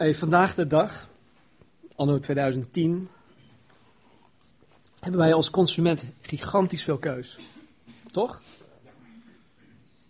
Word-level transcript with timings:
Vandaag 0.00 0.54
de 0.54 0.66
dag, 0.66 1.08
anno 1.96 2.18
2010, 2.18 3.08
hebben 5.00 5.20
wij 5.20 5.34
als 5.34 5.50
consument 5.50 6.04
gigantisch 6.20 6.84
veel 6.84 6.98
keus. 6.98 7.38
Toch? 8.12 8.42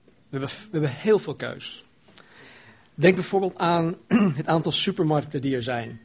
We 0.04 0.38
hebben, 0.38 0.48
we 0.48 0.68
hebben 0.70 0.90
heel 0.90 1.18
veel 1.18 1.34
keus. 1.34 1.84
Denk 2.94 3.14
bijvoorbeeld 3.14 3.56
aan 3.56 3.96
het 4.40 4.46
aantal 4.46 4.72
supermarkten 4.72 5.42
die 5.42 5.54
er 5.54 5.62
zijn. 5.62 6.00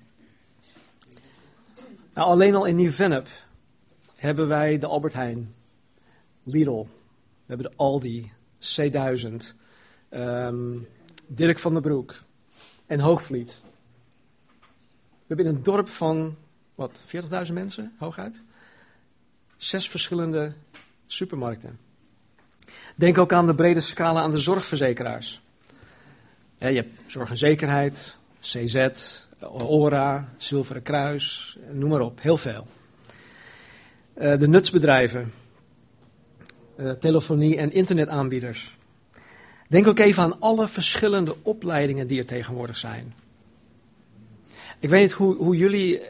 Nou, 2.13 2.27
alleen 2.27 2.55
al 2.55 2.65
in 2.65 2.75
Nieuw-Vennep 2.75 3.27
hebben 4.15 4.47
wij 4.47 4.79
de 4.79 4.85
Albert 4.85 5.13
Heijn, 5.13 5.53
Lidl, 6.43 6.81
we 6.81 7.45
hebben 7.45 7.71
de 7.71 7.77
Aldi, 7.77 8.31
C1000, 8.59 9.35
ehm, 10.09 10.77
Dirk 11.27 11.59
van 11.59 11.73
der 11.73 11.81
Broek 11.81 12.23
en 12.85 12.99
Hoogvliet. 12.99 13.63
We 15.27 15.35
hebben 15.35 15.45
in 15.45 15.55
een 15.55 15.63
dorp 15.63 15.89
van, 15.89 16.35
wat, 16.75 16.99
40.000 17.47 17.53
mensen, 17.53 17.93
hooguit? 17.97 18.39
Zes 19.57 19.89
verschillende 19.89 20.53
supermarkten. 21.07 21.79
Denk 22.95 23.17
ook 23.17 23.33
aan 23.33 23.47
de 23.47 23.55
brede 23.55 23.79
scala 23.79 24.21
aan 24.21 24.31
de 24.31 24.37
zorgverzekeraars. 24.37 25.41
Je 26.57 26.65
hebt 26.65 26.93
Zorg 27.07 27.29
en 27.29 27.37
Zekerheid, 27.37 28.17
CZ, 28.39 28.89
ORA, 29.41 30.29
Zilveren 30.37 30.81
Kruis, 30.81 31.57
noem 31.71 31.89
maar 31.89 32.01
op, 32.01 32.21
heel 32.21 32.37
veel. 32.37 32.67
Uh, 34.17 34.39
de 34.39 34.47
nutsbedrijven, 34.47 35.33
uh, 36.77 36.91
telefonie- 36.91 37.57
en 37.57 37.71
internetaanbieders. 37.71 38.75
Denk 39.67 39.87
ook 39.87 39.99
even 39.99 40.23
aan 40.23 40.39
alle 40.39 40.67
verschillende 40.67 41.35
opleidingen 41.41 42.07
die 42.07 42.19
er 42.19 42.25
tegenwoordig 42.25 42.77
zijn. 42.77 43.13
Ik 44.79 44.89
weet 44.89 45.01
niet 45.01 45.11
hoe, 45.11 45.35
hoe 45.35 45.57
jullie 45.57 46.01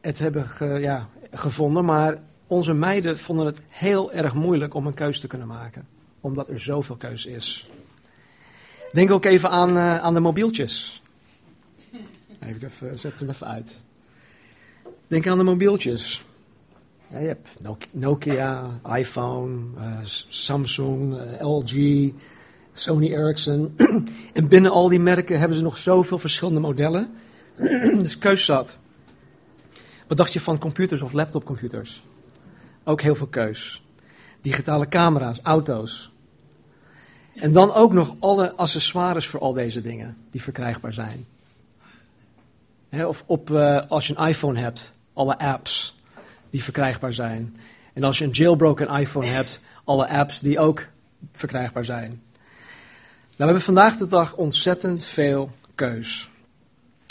het 0.00 0.18
hebben 0.18 0.46
ja, 0.80 1.08
gevonden, 1.30 1.84
maar 1.84 2.18
onze 2.46 2.72
meiden 2.72 3.18
vonden 3.18 3.46
het 3.46 3.60
heel 3.68 4.12
erg 4.12 4.34
moeilijk 4.34 4.74
om 4.74 4.86
een 4.86 4.94
keuze 4.94 5.20
te 5.20 5.26
kunnen 5.26 5.46
maken. 5.46 5.86
Omdat 6.20 6.48
er 6.48 6.60
zoveel 6.60 6.96
keus 6.96 7.26
is. 7.26 7.68
Denk 8.92 9.10
ook 9.10 9.24
even 9.24 9.50
aan, 9.50 9.76
uh, 9.76 9.98
aan 9.98 10.14
de 10.14 10.20
mobieltjes. 10.20 11.02
Even, 12.40 12.64
even, 12.64 12.98
zet 12.98 13.18
hem 13.18 13.28
even 13.28 13.46
uit. 13.46 13.82
Denk 15.06 15.26
aan 15.26 15.38
de 15.38 15.44
mobieltjes. 15.44 16.24
Ja, 17.08 17.18
je 17.18 17.26
hebt 17.26 17.48
Nokia, 17.90 18.80
iPhone, 18.94 19.60
uh, 19.78 19.98
Samsung, 20.28 21.14
uh, 21.14 21.40
LG, 21.40 22.12
Sony 22.72 23.12
Ericsson. 23.12 23.76
en 24.32 24.48
binnen 24.48 24.70
al 24.70 24.88
die 24.88 25.00
merken 25.00 25.38
hebben 25.38 25.56
ze 25.56 25.62
nog 25.62 25.78
zoveel 25.78 26.18
verschillende 26.18 26.60
modellen. 26.60 27.10
dus 28.02 28.18
keus 28.18 28.44
zat. 28.44 28.76
Wat 30.06 30.16
dacht 30.16 30.32
je 30.32 30.40
van 30.40 30.58
computers 30.58 31.02
of 31.02 31.12
laptopcomputers? 31.12 32.02
Ook 32.84 33.00
heel 33.00 33.14
veel 33.14 33.26
keus. 33.26 33.82
Digitale 34.40 34.88
camera's, 34.88 35.40
auto's. 35.42 36.12
En 37.34 37.52
dan 37.52 37.72
ook 37.72 37.92
nog 37.92 38.14
alle 38.18 38.52
accessoires 38.52 39.26
voor 39.26 39.40
al 39.40 39.52
deze 39.52 39.82
dingen 39.82 40.16
die 40.30 40.42
verkrijgbaar 40.42 40.92
zijn. 40.92 41.26
of 42.90 43.24
op, 43.26 43.50
uh, 43.50 43.80
als 43.88 44.06
je 44.06 44.14
een 44.16 44.28
iPhone 44.28 44.58
hebt, 44.58 44.92
alle 45.12 45.38
apps 45.38 45.96
die 46.50 46.62
verkrijgbaar 46.62 47.14
zijn. 47.14 47.56
En 47.92 48.04
als 48.04 48.18
je 48.18 48.24
een 48.24 48.30
jailbroken 48.30 48.88
iPhone 48.88 49.26
hebt, 49.26 49.60
alle 49.84 50.08
apps 50.08 50.40
die 50.40 50.58
ook 50.58 50.86
verkrijgbaar 51.32 51.84
zijn. 51.84 52.22
Nou, 53.36 53.36
we 53.36 53.44
hebben 53.44 53.62
vandaag 53.62 53.96
de 53.96 54.08
dag 54.08 54.34
ontzettend 54.34 55.04
veel 55.04 55.50
keus. 55.74 56.30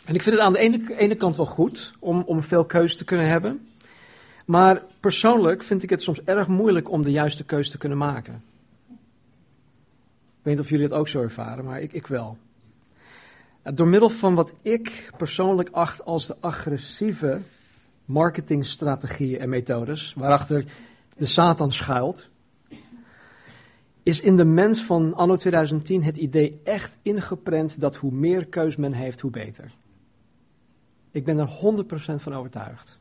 En 0.05 0.15
ik 0.15 0.21
vind 0.21 0.35
het 0.35 0.45
aan 0.45 0.53
de 0.53 0.59
ene, 0.59 0.95
ene 0.97 1.15
kant 1.15 1.35
wel 1.35 1.45
goed 1.45 1.93
om, 1.99 2.23
om 2.25 2.41
veel 2.41 2.65
keus 2.65 2.97
te 2.97 3.05
kunnen 3.05 3.27
hebben. 3.27 3.67
Maar 4.45 4.83
persoonlijk 4.99 5.63
vind 5.63 5.83
ik 5.83 5.89
het 5.89 6.01
soms 6.01 6.21
erg 6.23 6.47
moeilijk 6.47 6.89
om 6.89 7.03
de 7.03 7.11
juiste 7.11 7.43
keus 7.43 7.69
te 7.69 7.77
kunnen 7.77 7.97
maken. 7.97 8.43
Ik 10.43 10.49
weet 10.49 10.53
niet 10.55 10.63
of 10.63 10.69
jullie 10.69 10.85
het 10.85 10.93
ook 10.93 11.07
zo 11.07 11.21
ervaren, 11.21 11.65
maar 11.65 11.81
ik, 11.81 11.93
ik 11.93 12.07
wel. 12.07 12.37
Door 13.73 13.87
middel 13.87 14.09
van 14.09 14.35
wat 14.35 14.53
ik 14.61 15.11
persoonlijk 15.17 15.69
acht 15.71 16.05
als 16.05 16.27
de 16.27 16.35
agressieve 16.39 17.39
marketingstrategieën 18.05 19.39
en 19.39 19.49
methodes, 19.49 20.13
waarachter 20.17 20.65
de 21.17 21.25
Satan 21.25 21.71
schuilt, 21.71 22.29
is 24.03 24.21
in 24.21 24.37
de 24.37 24.45
mens 24.45 24.83
van 24.83 25.13
anno 25.13 25.35
2010 25.35 26.03
het 26.03 26.17
idee 26.17 26.59
echt 26.63 26.97
ingeprent 27.01 27.79
dat 27.79 27.95
hoe 27.95 28.11
meer 28.11 28.45
keus 28.45 28.75
men 28.75 28.93
heeft, 28.93 29.19
hoe 29.19 29.31
beter. 29.31 29.71
Ik 31.13 31.23
ben 31.23 31.39
er 31.39 31.49
100% 31.49 32.15
van 32.15 32.33
overtuigd. 32.33 32.97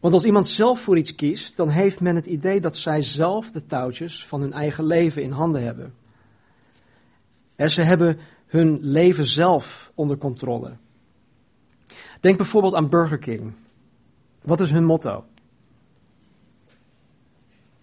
Want 0.00 0.14
als 0.14 0.24
iemand 0.24 0.48
zelf 0.48 0.80
voor 0.80 0.98
iets 0.98 1.14
kiest, 1.14 1.56
dan 1.56 1.68
heeft 1.68 2.00
men 2.00 2.14
het 2.14 2.26
idee 2.26 2.60
dat 2.60 2.76
zij 2.76 3.02
zelf 3.02 3.50
de 3.50 3.66
touwtjes 3.66 4.26
van 4.26 4.40
hun 4.40 4.52
eigen 4.52 4.84
leven 4.84 5.22
in 5.22 5.30
handen 5.30 5.62
hebben. 5.62 5.94
En 7.56 7.70
ze 7.70 7.82
hebben 7.82 8.18
hun 8.46 8.78
leven 8.80 9.24
zelf 9.24 9.92
onder 9.94 10.18
controle. 10.18 10.76
Denk 12.20 12.36
bijvoorbeeld 12.36 12.74
aan 12.74 12.88
Burger 12.88 13.18
King. 13.18 13.52
Wat 14.42 14.60
is 14.60 14.70
hun 14.70 14.84
motto? 14.84 15.24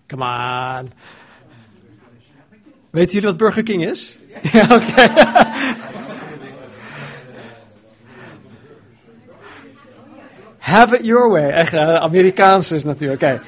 Come 0.08 0.24
on. 0.82 0.90
Weten 2.90 3.14
jullie 3.14 3.30
wat 3.30 3.38
Burger 3.38 3.64
King 3.64 3.86
is? 3.86 4.18
Ja, 4.52 4.64
oké. 4.64 5.12
Have 10.64 10.96
it 10.96 11.06
your 11.06 11.30
way. 11.30 11.52
Echt, 11.52 11.74
uh, 11.74 11.96
Amerikaans 11.96 12.72
is 12.72 12.84
natuurlijk. 12.84 13.42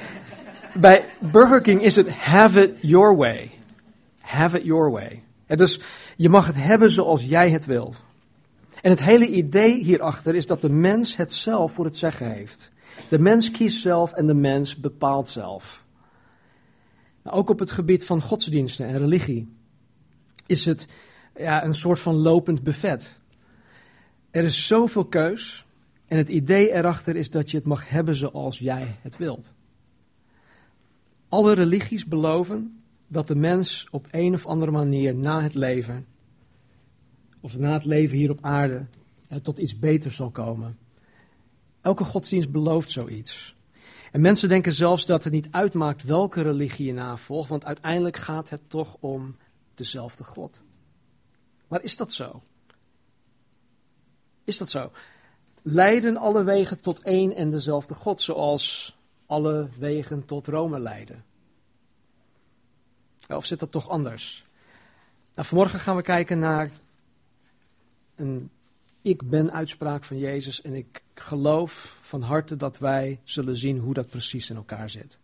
Bij 0.74 1.04
Burger 1.18 1.60
King 1.60 1.82
is 1.82 1.96
het 1.96 2.10
have 2.10 2.62
it 2.62 2.74
your 2.80 3.16
way. 3.16 3.50
Have 4.18 4.58
it 4.58 4.64
your 4.64 4.90
way. 4.90 5.22
Dus 5.46 5.80
je 6.16 6.28
mag 6.28 6.46
het 6.46 6.56
hebben 6.56 6.90
zoals 6.90 7.24
jij 7.24 7.50
het 7.50 7.64
wilt. 7.64 8.02
En 8.82 8.90
het 8.90 9.02
hele 9.02 9.28
idee 9.28 9.84
hierachter 9.84 10.34
is 10.34 10.46
dat 10.46 10.60
de 10.60 10.68
mens 10.68 11.16
het 11.16 11.32
zelf 11.32 11.72
voor 11.72 11.84
het 11.84 11.96
zeggen 11.96 12.30
heeft. 12.30 12.70
De 13.08 13.18
mens 13.18 13.50
kiest 13.50 13.80
zelf 13.80 14.12
en 14.12 14.26
de 14.26 14.34
mens 14.34 14.76
bepaalt 14.76 15.28
zelf. 15.28 15.84
Nou, 17.22 17.36
ook 17.36 17.50
op 17.50 17.58
het 17.58 17.70
gebied 17.70 18.04
van 18.04 18.20
godsdiensten 18.20 18.86
en 18.86 18.98
religie 18.98 19.56
is 20.46 20.64
het 20.64 20.86
ja, 21.36 21.64
een 21.64 21.74
soort 21.74 22.00
van 22.00 22.16
lopend 22.16 22.62
buffet. 22.62 23.14
Er 24.30 24.44
is 24.44 24.66
zoveel 24.66 25.04
keus 25.04 25.65
en 26.06 26.16
het 26.16 26.28
idee 26.28 26.72
erachter 26.72 27.16
is 27.16 27.30
dat 27.30 27.50
je 27.50 27.56
het 27.56 27.66
mag 27.66 27.88
hebben 27.88 28.14
zoals 28.14 28.58
jij 28.58 28.96
het 29.00 29.16
wilt. 29.16 29.52
Alle 31.28 31.52
religies 31.52 32.06
beloven 32.06 32.82
dat 33.06 33.28
de 33.28 33.34
mens 33.34 33.86
op 33.90 34.06
een 34.10 34.34
of 34.34 34.46
andere 34.46 34.70
manier 34.70 35.14
na 35.14 35.42
het 35.42 35.54
leven, 35.54 36.06
of 37.40 37.58
na 37.58 37.72
het 37.72 37.84
leven 37.84 38.16
hier 38.16 38.30
op 38.30 38.38
aarde, 38.40 38.86
tot 39.42 39.58
iets 39.58 39.78
beters 39.78 40.16
zal 40.16 40.30
komen. 40.30 40.78
Elke 41.80 42.04
godsdienst 42.04 42.50
belooft 42.50 42.90
zoiets. 42.90 43.56
En 44.12 44.20
mensen 44.20 44.48
denken 44.48 44.72
zelfs 44.72 45.06
dat 45.06 45.24
het 45.24 45.32
niet 45.32 45.48
uitmaakt 45.50 46.02
welke 46.02 46.42
religie 46.42 46.86
je 46.86 46.92
navolgt, 46.92 47.48
want 47.48 47.64
uiteindelijk 47.64 48.16
gaat 48.16 48.50
het 48.50 48.62
toch 48.66 48.96
om 49.00 49.36
dezelfde 49.74 50.24
God. 50.24 50.62
Maar 51.68 51.82
is 51.82 51.96
dat 51.96 52.12
zo? 52.12 52.42
Is 54.44 54.58
dat 54.58 54.70
zo? 54.70 54.90
Leiden 55.68 56.16
alle 56.16 56.44
wegen 56.44 56.80
tot 56.80 57.00
één 57.00 57.34
en 57.34 57.50
dezelfde 57.50 57.94
God, 57.94 58.22
zoals 58.22 58.96
alle 59.26 59.68
wegen 59.78 60.24
tot 60.24 60.46
Rome 60.46 60.78
leiden? 60.78 61.24
Of 63.28 63.46
zit 63.46 63.58
dat 63.58 63.70
toch 63.70 63.88
anders? 63.88 64.44
Nou, 65.34 65.48
vanmorgen 65.48 65.80
gaan 65.80 65.96
we 65.96 66.02
kijken 66.02 66.38
naar 66.38 66.70
een 68.14 68.50
ik 69.02 69.28
ben 69.28 69.52
uitspraak 69.52 70.04
van 70.04 70.18
Jezus 70.18 70.62
en 70.62 70.74
ik 70.74 71.02
geloof 71.14 71.98
van 72.00 72.22
harte 72.22 72.56
dat 72.56 72.78
wij 72.78 73.20
zullen 73.24 73.56
zien 73.56 73.78
hoe 73.78 73.94
dat 73.94 74.08
precies 74.08 74.50
in 74.50 74.56
elkaar 74.56 74.90
zit. 74.90 75.18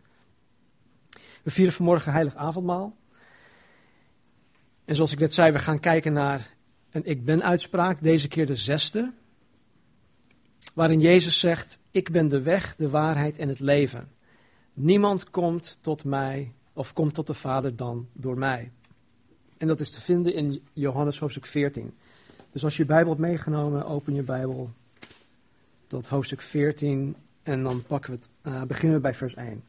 We 1.43 1.51
vieren 1.51 1.75
vanmorgen 1.75 2.13
heilig 2.13 2.35
avondmaal. 2.35 2.97
En 4.85 4.95
zoals 4.95 5.13
ik 5.13 5.19
net 5.19 5.35
zei, 5.35 5.53
we 5.53 5.59
gaan 5.59 5.81
kijken 5.81 6.13
naar 6.13 6.55
een 6.91 7.05
ik 7.05 7.25
ben 7.25 7.43
uitspraak, 7.43 8.03
deze 8.03 8.29
keer 8.29 8.47
de 8.47 8.57
zesde. 8.57 9.13
Waarin 10.75 11.01
Jezus 11.01 11.39
zegt, 11.39 11.79
ik 11.91 12.11
ben 12.11 12.29
de 12.29 12.43
weg, 12.43 12.77
de 12.77 12.89
waarheid 12.89 13.39
en 13.39 13.49
het 13.49 13.61
leven. 13.61 14.09
Niemand 14.73 15.31
komt 15.31 15.79
tot 15.81 16.05
mij 16.05 16.53
of 16.73 16.93
komt 16.93 17.15
tot 17.15 17.27
de 17.27 17.35
Vader 17.35 17.77
dan 17.77 18.09
door 18.13 18.39
mij. 18.39 18.71
En 19.59 19.67
dat 19.67 19.81
is 19.81 19.91
te 19.91 20.01
vinden 20.01 20.35
in 20.35 20.63
Johannes 20.73 21.19
hoofdstuk 21.19 21.47
14. 21.47 21.95
Dus 22.53 22.65
als 22.65 22.77
je 22.77 22.85
Bijbel 22.85 23.09
hebt 23.09 23.27
meegenomen, 23.27 23.87
open 23.87 24.15
je 24.15 24.23
Bijbel 24.23 24.71
tot 25.87 26.07
hoofdstuk 26.07 26.41
14 26.41 27.17
en 27.43 27.63
dan 27.63 27.83
pakken 27.83 28.11
we 28.11 28.17
het, 28.17 28.29
uh, 28.53 28.63
beginnen 28.63 28.97
we 28.97 29.03
bij 29.03 29.15
vers 29.15 29.35
1. 29.35 29.65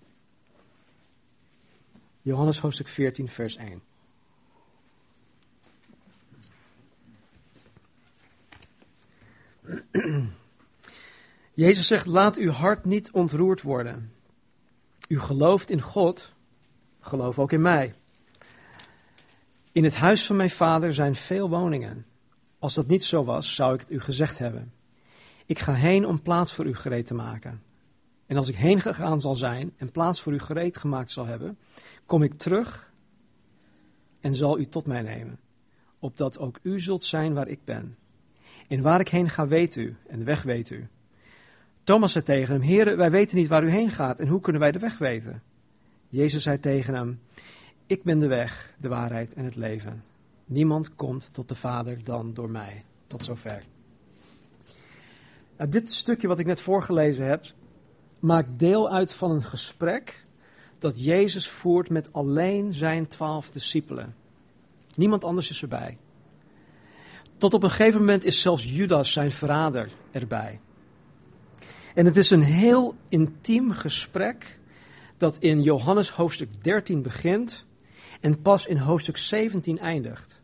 Johannes 2.21 2.59
hoofdstuk 2.59 2.87
14, 2.87 3.29
vers 3.29 3.55
1. 3.55 3.81
Jezus 11.53 11.87
zegt: 11.87 12.05
Laat 12.05 12.37
uw 12.37 12.51
hart 12.51 12.85
niet 12.85 13.11
ontroerd 13.11 13.61
worden. 13.61 14.13
U 15.07 15.19
gelooft 15.19 15.69
in 15.69 15.81
God, 15.81 16.33
geloof 16.99 17.39
ook 17.39 17.51
in 17.51 17.61
mij. 17.61 17.93
In 19.71 19.83
het 19.83 19.95
huis 19.95 20.25
van 20.25 20.35
mijn 20.35 20.49
vader 20.49 20.93
zijn 20.93 21.15
veel 21.15 21.49
woningen. 21.49 22.05
Als 22.59 22.73
dat 22.73 22.87
niet 22.87 23.03
zo 23.03 23.23
was, 23.23 23.55
zou 23.55 23.73
ik 23.73 23.79
het 23.79 23.91
u 23.91 23.99
gezegd 23.99 24.39
hebben. 24.39 24.73
Ik 25.45 25.59
ga 25.59 25.73
heen 25.73 26.05
om 26.05 26.21
plaats 26.21 26.53
voor 26.53 26.65
u 26.65 26.75
gereed 26.75 27.05
te 27.05 27.13
maken. 27.13 27.61
En 28.25 28.37
als 28.37 28.47
ik 28.47 28.55
heen 28.55 28.81
gegaan 28.81 29.21
zal 29.21 29.35
zijn 29.35 29.73
en 29.77 29.91
plaats 29.91 30.21
voor 30.21 30.33
u 30.33 30.39
gereed 30.39 30.77
gemaakt 30.77 31.11
zal 31.11 31.25
hebben, 31.25 31.57
kom 32.05 32.23
ik 32.23 32.37
terug 32.37 32.91
en 34.19 34.35
zal 34.35 34.59
u 34.59 34.67
tot 34.67 34.85
mij 34.85 35.01
nemen, 35.01 35.39
opdat 35.99 36.39
ook 36.39 36.59
u 36.61 36.79
zult 36.79 37.03
zijn 37.03 37.33
waar 37.33 37.47
ik 37.47 37.65
ben. 37.65 37.97
En 38.67 38.81
waar 38.81 38.99
ik 38.99 39.09
heen 39.09 39.29
ga, 39.29 39.47
weet 39.47 39.75
u, 39.75 39.95
en 40.07 40.19
de 40.19 40.25
weg 40.25 40.43
weet 40.43 40.69
u. 40.69 40.87
Thomas 41.83 42.11
zei 42.11 42.23
tegen 42.23 42.53
hem: 42.53 42.61
Heer, 42.61 42.97
wij 42.97 43.11
weten 43.11 43.37
niet 43.37 43.47
waar 43.47 43.63
u 43.63 43.69
heen 43.69 43.89
gaat, 43.89 44.19
en 44.19 44.27
hoe 44.27 44.41
kunnen 44.41 44.61
wij 44.61 44.71
de 44.71 44.79
weg 44.79 44.97
weten? 44.97 45.41
Jezus 46.09 46.43
zei 46.43 46.59
tegen 46.59 46.93
hem: 46.93 47.19
Ik 47.85 48.03
ben 48.03 48.19
de 48.19 48.27
weg, 48.27 48.73
de 48.77 48.87
waarheid 48.87 49.33
en 49.33 49.45
het 49.45 49.55
leven. 49.55 50.03
Niemand 50.45 50.95
komt 50.95 51.29
tot 51.33 51.49
de 51.49 51.55
Vader 51.55 52.03
dan 52.03 52.33
door 52.33 52.49
mij. 52.49 52.83
Tot 53.07 53.23
zover. 53.23 53.63
Nou, 55.57 55.69
dit 55.69 55.91
stukje 55.91 56.27
wat 56.27 56.39
ik 56.39 56.45
net 56.45 56.61
voorgelezen 56.61 57.25
heb, 57.25 57.45
maakt 58.19 58.59
deel 58.59 58.91
uit 58.91 59.13
van 59.13 59.31
een 59.31 59.43
gesprek 59.43 60.25
dat 60.79 61.03
Jezus 61.03 61.49
voert 61.49 61.89
met 61.89 62.13
alleen 62.13 62.73
zijn 62.73 63.07
twaalf 63.07 63.49
discipelen. 63.49 64.15
Niemand 64.95 65.23
anders 65.23 65.49
is 65.49 65.61
erbij. 65.61 65.97
Tot 67.37 67.53
op 67.53 67.63
een 67.63 67.69
gegeven 67.69 67.99
moment 67.99 68.23
is 68.23 68.41
zelfs 68.41 68.63
Judas, 68.63 69.11
zijn 69.11 69.31
verrader, 69.31 69.91
erbij. 70.11 70.59
En 71.93 72.05
het 72.05 72.17
is 72.17 72.29
een 72.29 72.41
heel 72.41 72.95
intiem 73.09 73.71
gesprek 73.71 74.59
dat 75.17 75.37
in 75.37 75.61
Johannes 75.61 76.09
hoofdstuk 76.09 76.63
13 76.63 77.01
begint 77.01 77.65
en 78.21 78.41
pas 78.41 78.65
in 78.65 78.77
hoofdstuk 78.77 79.17
17 79.17 79.79
eindigt. 79.79 80.41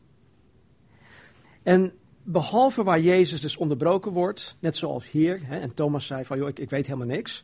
En 1.63 1.93
behalve 2.23 2.83
waar 2.83 2.99
Jezus 2.99 3.41
dus 3.41 3.57
onderbroken 3.57 4.11
wordt, 4.11 4.55
net 4.59 4.77
zoals 4.77 5.11
hier, 5.11 5.39
hè, 5.43 5.59
en 5.59 5.73
Thomas 5.73 6.05
zei 6.05 6.25
van, 6.25 6.37
joh, 6.37 6.47
ik, 6.47 6.59
ik 6.59 6.69
weet 6.69 6.85
helemaal 6.85 7.07
niks, 7.07 7.43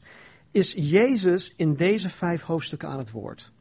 is 0.52 0.74
Jezus 0.78 1.54
in 1.56 1.76
deze 1.76 2.10
vijf 2.10 2.42
hoofdstukken 2.42 2.90
aan 2.90 2.98
het 2.98 3.12
woord. 3.12 3.52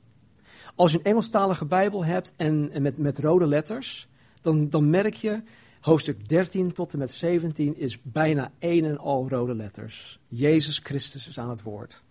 Als 0.75 0.93
je 0.93 0.99
een 0.99 1.05
Engelstalige 1.05 1.64
Bijbel 1.64 2.05
hebt 2.05 2.32
en, 2.37 2.70
en 2.73 2.82
met, 2.82 2.99
met 2.99 3.19
rode 3.19 3.47
letters, 3.47 4.08
dan, 4.40 4.70
dan 4.70 4.90
merk 4.90 5.14
je, 5.14 5.43
hoofdstuk 5.84 6.28
13 6.28 6.72
tot 6.72 6.92
en 6.92 6.98
met 6.98 7.12
17 7.12 7.76
is 7.76 8.02
bijna 8.02 8.52
één 8.58 8.84
en 8.84 8.98
al 8.98 9.28
rode 9.28 9.54
letters. 9.54 10.19
Jezus 10.28 10.78
Christus 10.78 11.28
is 11.28 11.38
aan 11.38 11.50
het 11.50 11.62
woord. 11.62 12.02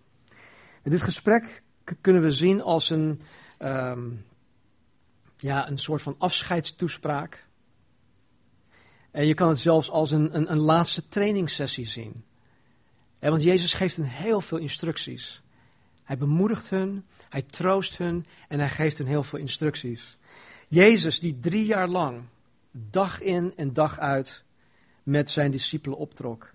En 0.82 0.90
dit 0.90 1.02
gesprek 1.02 1.62
kunnen 2.00 2.22
we 2.22 2.30
zien 2.30 2.62
als 2.62 2.90
een, 2.90 3.20
ehm, 3.58 4.10
ja, 5.36 5.68
een 5.68 5.78
soort 5.78 6.02
van 6.02 6.14
afscheidstoespraak. 6.18 7.46
En 9.10 9.26
je 9.26 9.34
kan 9.34 9.48
het 9.48 9.58
zelfs 9.58 9.90
als 9.90 10.10
een, 10.10 10.36
een, 10.36 10.50
een 10.50 10.58
laatste 10.58 11.08
trainingssessie 11.08 11.86
zien. 11.86 12.24
want 13.18 13.42
Jezus 13.42 13.72
geeft 13.72 13.96
hen 13.96 14.06
heel 14.06 14.40
veel 14.40 14.58
instructies. 14.58 15.42
Hij 16.02 16.18
bemoedigt 16.18 16.70
hun, 16.70 17.04
hij 17.28 17.42
troost 17.42 17.98
hun 17.98 18.26
en 18.48 18.58
hij 18.58 18.70
geeft 18.70 18.98
hen 18.98 19.06
heel 19.06 19.22
veel 19.22 19.38
instructies. 19.38 20.16
Jezus, 20.68 21.20
die 21.20 21.38
drie 21.40 21.66
jaar 21.66 21.88
lang, 21.88 22.22
dag 22.76 23.20
in 23.20 23.52
en 23.56 23.72
dag 23.72 23.98
uit, 23.98 24.44
met 25.02 25.30
zijn 25.30 25.50
discipelen 25.50 25.98
optrok, 25.98 26.52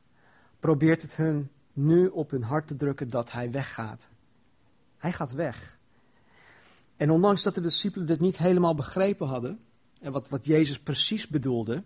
probeert 0.60 1.02
het 1.02 1.16
hun 1.16 1.50
nu 1.74 2.08
op 2.08 2.32
hun 2.32 2.44
hart 2.44 2.68
te 2.68 2.76
drukken 2.76 3.10
dat 3.10 3.32
hij 3.32 3.52
weggaat. 3.52 4.08
Hij 4.98 5.12
gaat 5.12 5.32
weg. 5.32 5.78
En 6.98 7.12
ondanks 7.12 7.44
dat 7.44 7.56
de 7.56 7.62
discipelen 7.62 8.08
dit 8.08 8.20
niet 8.20 8.38
helemaal 8.38 8.76
begrepen 8.76 9.28
hadden, 9.28 9.60
en 10.02 10.12
wat, 10.12 10.30
wat 10.30 10.46
Jezus 10.46 10.80
precies 10.80 11.28
bedoelde, 11.28 11.84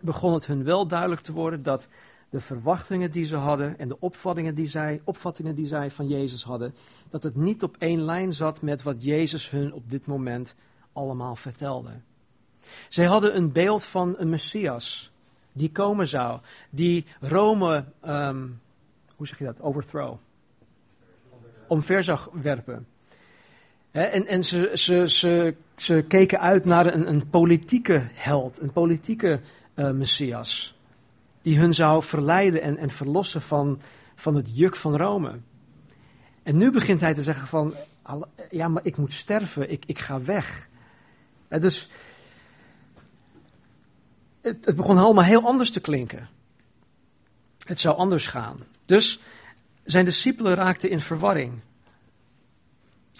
begon 0.00 0.32
het 0.32 0.46
hun 0.46 0.64
wel 0.64 0.86
duidelijk 0.86 1.20
te 1.20 1.32
worden 1.32 1.62
dat 1.62 1.88
de 2.30 2.40
verwachtingen 2.40 3.10
die 3.10 3.24
ze 3.24 3.36
hadden 3.36 3.78
en 3.78 3.88
de 3.88 4.00
opvattingen 4.00 4.54
die 4.54 4.66
zij, 4.66 5.00
opvattingen 5.04 5.54
die 5.54 5.66
zij 5.66 5.90
van 5.90 6.08
Jezus 6.08 6.42
hadden, 6.44 6.74
dat 7.10 7.22
het 7.22 7.36
niet 7.36 7.62
op 7.62 7.76
één 7.78 8.02
lijn 8.04 8.32
zat 8.32 8.62
met 8.62 8.82
wat 8.82 9.02
Jezus 9.02 9.50
hun 9.50 9.72
op 9.72 9.90
dit 9.90 10.06
moment 10.06 10.54
allemaal 10.92 11.36
vertelde. 11.36 11.90
Zij 12.88 13.04
hadden 13.04 13.36
een 13.36 13.52
beeld 13.52 13.84
van 13.84 14.14
een 14.18 14.28
Messias 14.28 15.12
die 15.52 15.70
komen 15.70 16.08
zou, 16.08 16.40
die 16.70 17.04
Rome, 17.20 17.84
ehm, 18.00 18.46
hoe 19.16 19.26
zeg 19.26 19.38
je 19.38 19.44
dat, 19.44 19.60
overthrow, 19.60 20.16
omver 21.66 22.04
zou 22.04 22.18
werpen. 22.32 22.86
en 23.90 24.26
en 24.26 24.44
ze, 24.44 24.70
ze, 24.74 25.08
ze, 25.08 25.54
ze 25.76 26.04
keken 26.08 26.40
uit 26.40 26.64
naar 26.64 26.94
een, 26.94 27.08
een 27.08 27.28
politieke 27.30 28.02
held, 28.12 28.60
een 28.60 28.72
politieke 28.72 29.40
uh, 29.74 29.90
Messias. 29.90 30.76
Die 31.42 31.58
hun 31.58 31.74
zou 31.74 32.02
verleiden 32.02 32.62
en, 32.62 32.76
en 32.76 32.90
verlossen 32.90 33.42
van, 33.42 33.80
van 34.14 34.34
het 34.34 34.46
juk 34.52 34.76
van 34.76 34.96
Rome. 34.96 35.38
En 36.42 36.56
nu 36.56 36.70
begint 36.70 37.00
hij 37.00 37.14
te 37.14 37.22
zeggen 37.22 37.46
van, 37.46 37.74
ja, 38.50 38.68
maar 38.68 38.84
ik 38.84 38.96
moet 38.96 39.12
sterven, 39.12 39.70
ik, 39.70 39.84
ik 39.86 39.98
ga 39.98 40.22
weg. 40.22 40.68
Uh, 41.48 41.60
dus 41.60 41.90
het, 44.42 44.76
begon 44.76 44.98
allemaal 44.98 45.24
heel 45.24 45.46
anders 45.46 45.70
te 45.70 45.80
klinken. 45.80 46.28
Het 47.66 47.80
zou 47.80 47.96
anders 47.96 48.26
gaan. 48.26 48.56
Dus 48.84 49.20
zijn 49.84 50.04
discipelen 50.04 50.54
raakten 50.54 50.90
in 50.90 51.00
verwarring. 51.00 51.60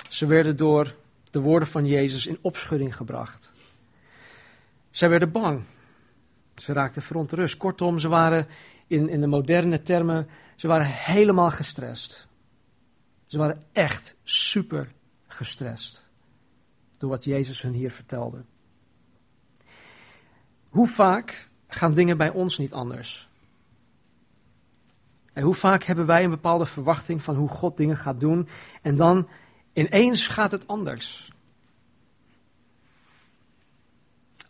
Ze 0.08 0.26
werden 0.26 0.56
door 0.56 0.94
de 1.30 1.40
woorden 1.40 1.68
van 1.68 1.86
Jezus 1.86 2.26
in 2.26 2.38
opschudding 2.40 2.96
gebracht. 2.96 3.50
Zij 4.90 5.08
werden 5.08 5.32
bang. 5.32 5.62
Ze 6.56 6.72
raakten 6.72 7.02
verontrust. 7.02 7.56
Kortom, 7.56 7.98
ze 7.98 8.08
waren 8.08 8.46
in, 8.86 9.08
in 9.08 9.20
de 9.20 9.26
moderne 9.26 9.82
termen, 9.82 10.28
ze 10.56 10.66
waren 10.66 10.86
helemaal 10.86 11.50
gestrest. 11.50 12.26
Ze 13.26 13.38
waren 13.38 13.64
echt 13.72 14.14
super 14.24 14.92
gestrest 15.26 16.02
door 16.98 17.10
wat 17.10 17.24
Jezus 17.24 17.62
hun 17.62 17.72
hier 17.72 17.90
vertelde. 17.90 18.44
Hoe 20.72 20.88
vaak 20.88 21.48
gaan 21.66 21.94
dingen 21.94 22.16
bij 22.16 22.30
ons 22.30 22.58
niet 22.58 22.72
anders? 22.72 23.28
En 25.32 25.42
hoe 25.42 25.54
vaak 25.54 25.84
hebben 25.84 26.06
wij 26.06 26.24
een 26.24 26.30
bepaalde 26.30 26.66
verwachting 26.66 27.22
van 27.22 27.36
hoe 27.36 27.48
God 27.48 27.76
dingen 27.76 27.96
gaat 27.96 28.20
doen 28.20 28.48
en 28.82 28.96
dan 28.96 29.28
ineens 29.72 30.26
gaat 30.26 30.50
het 30.50 30.66
anders? 30.66 31.32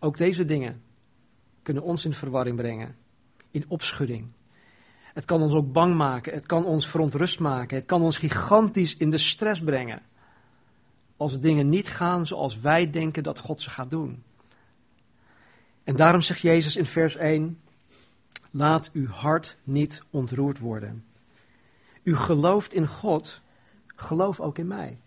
Ook 0.01 0.17
deze 0.17 0.45
dingen 0.45 0.83
kunnen 1.63 1.83
ons 1.83 2.05
in 2.05 2.13
verwarring 2.13 2.57
brengen, 2.57 2.97
in 3.51 3.65
opschudding. 3.69 4.27
Het 5.15 5.25
kan 5.25 5.43
ons 5.43 5.53
ook 5.53 5.73
bang 5.73 5.97
maken, 5.97 6.33
het 6.33 6.47
kan 6.47 6.65
ons 6.65 6.89
verontrust 6.89 7.41
maken, 7.41 7.77
het 7.77 7.87
kan 7.87 8.03
ons 8.03 8.17
gigantisch 8.17 8.97
in 8.97 9.11
de 9.11 9.19
stress 9.19 9.61
brengen. 9.61 10.03
Als 11.17 11.41
dingen 11.41 11.69
niet 11.69 11.89
gaan 11.89 12.27
zoals 12.27 12.61
wij 12.61 12.91
denken 12.91 13.23
dat 13.23 13.39
God 13.39 13.61
ze 13.61 13.71
gaat 13.71 13.91
doen. 13.91 14.23
En 15.85 15.97
daarom 15.97 16.21
zegt 16.21 16.41
Jezus 16.41 16.77
in 16.77 16.87
vers 16.87 17.17
1: 17.17 17.61
Laat 18.51 18.91
uw 18.93 19.09
hart 19.09 19.57
niet 19.65 20.03
ontroerd 20.11 20.59
worden. 20.59 21.05
U 22.03 22.17
gelooft 22.17 22.73
in 22.73 22.87
God, 22.87 23.41
geloof 23.87 24.41
ook 24.41 24.59
in 24.59 24.67
mij. 24.67 24.99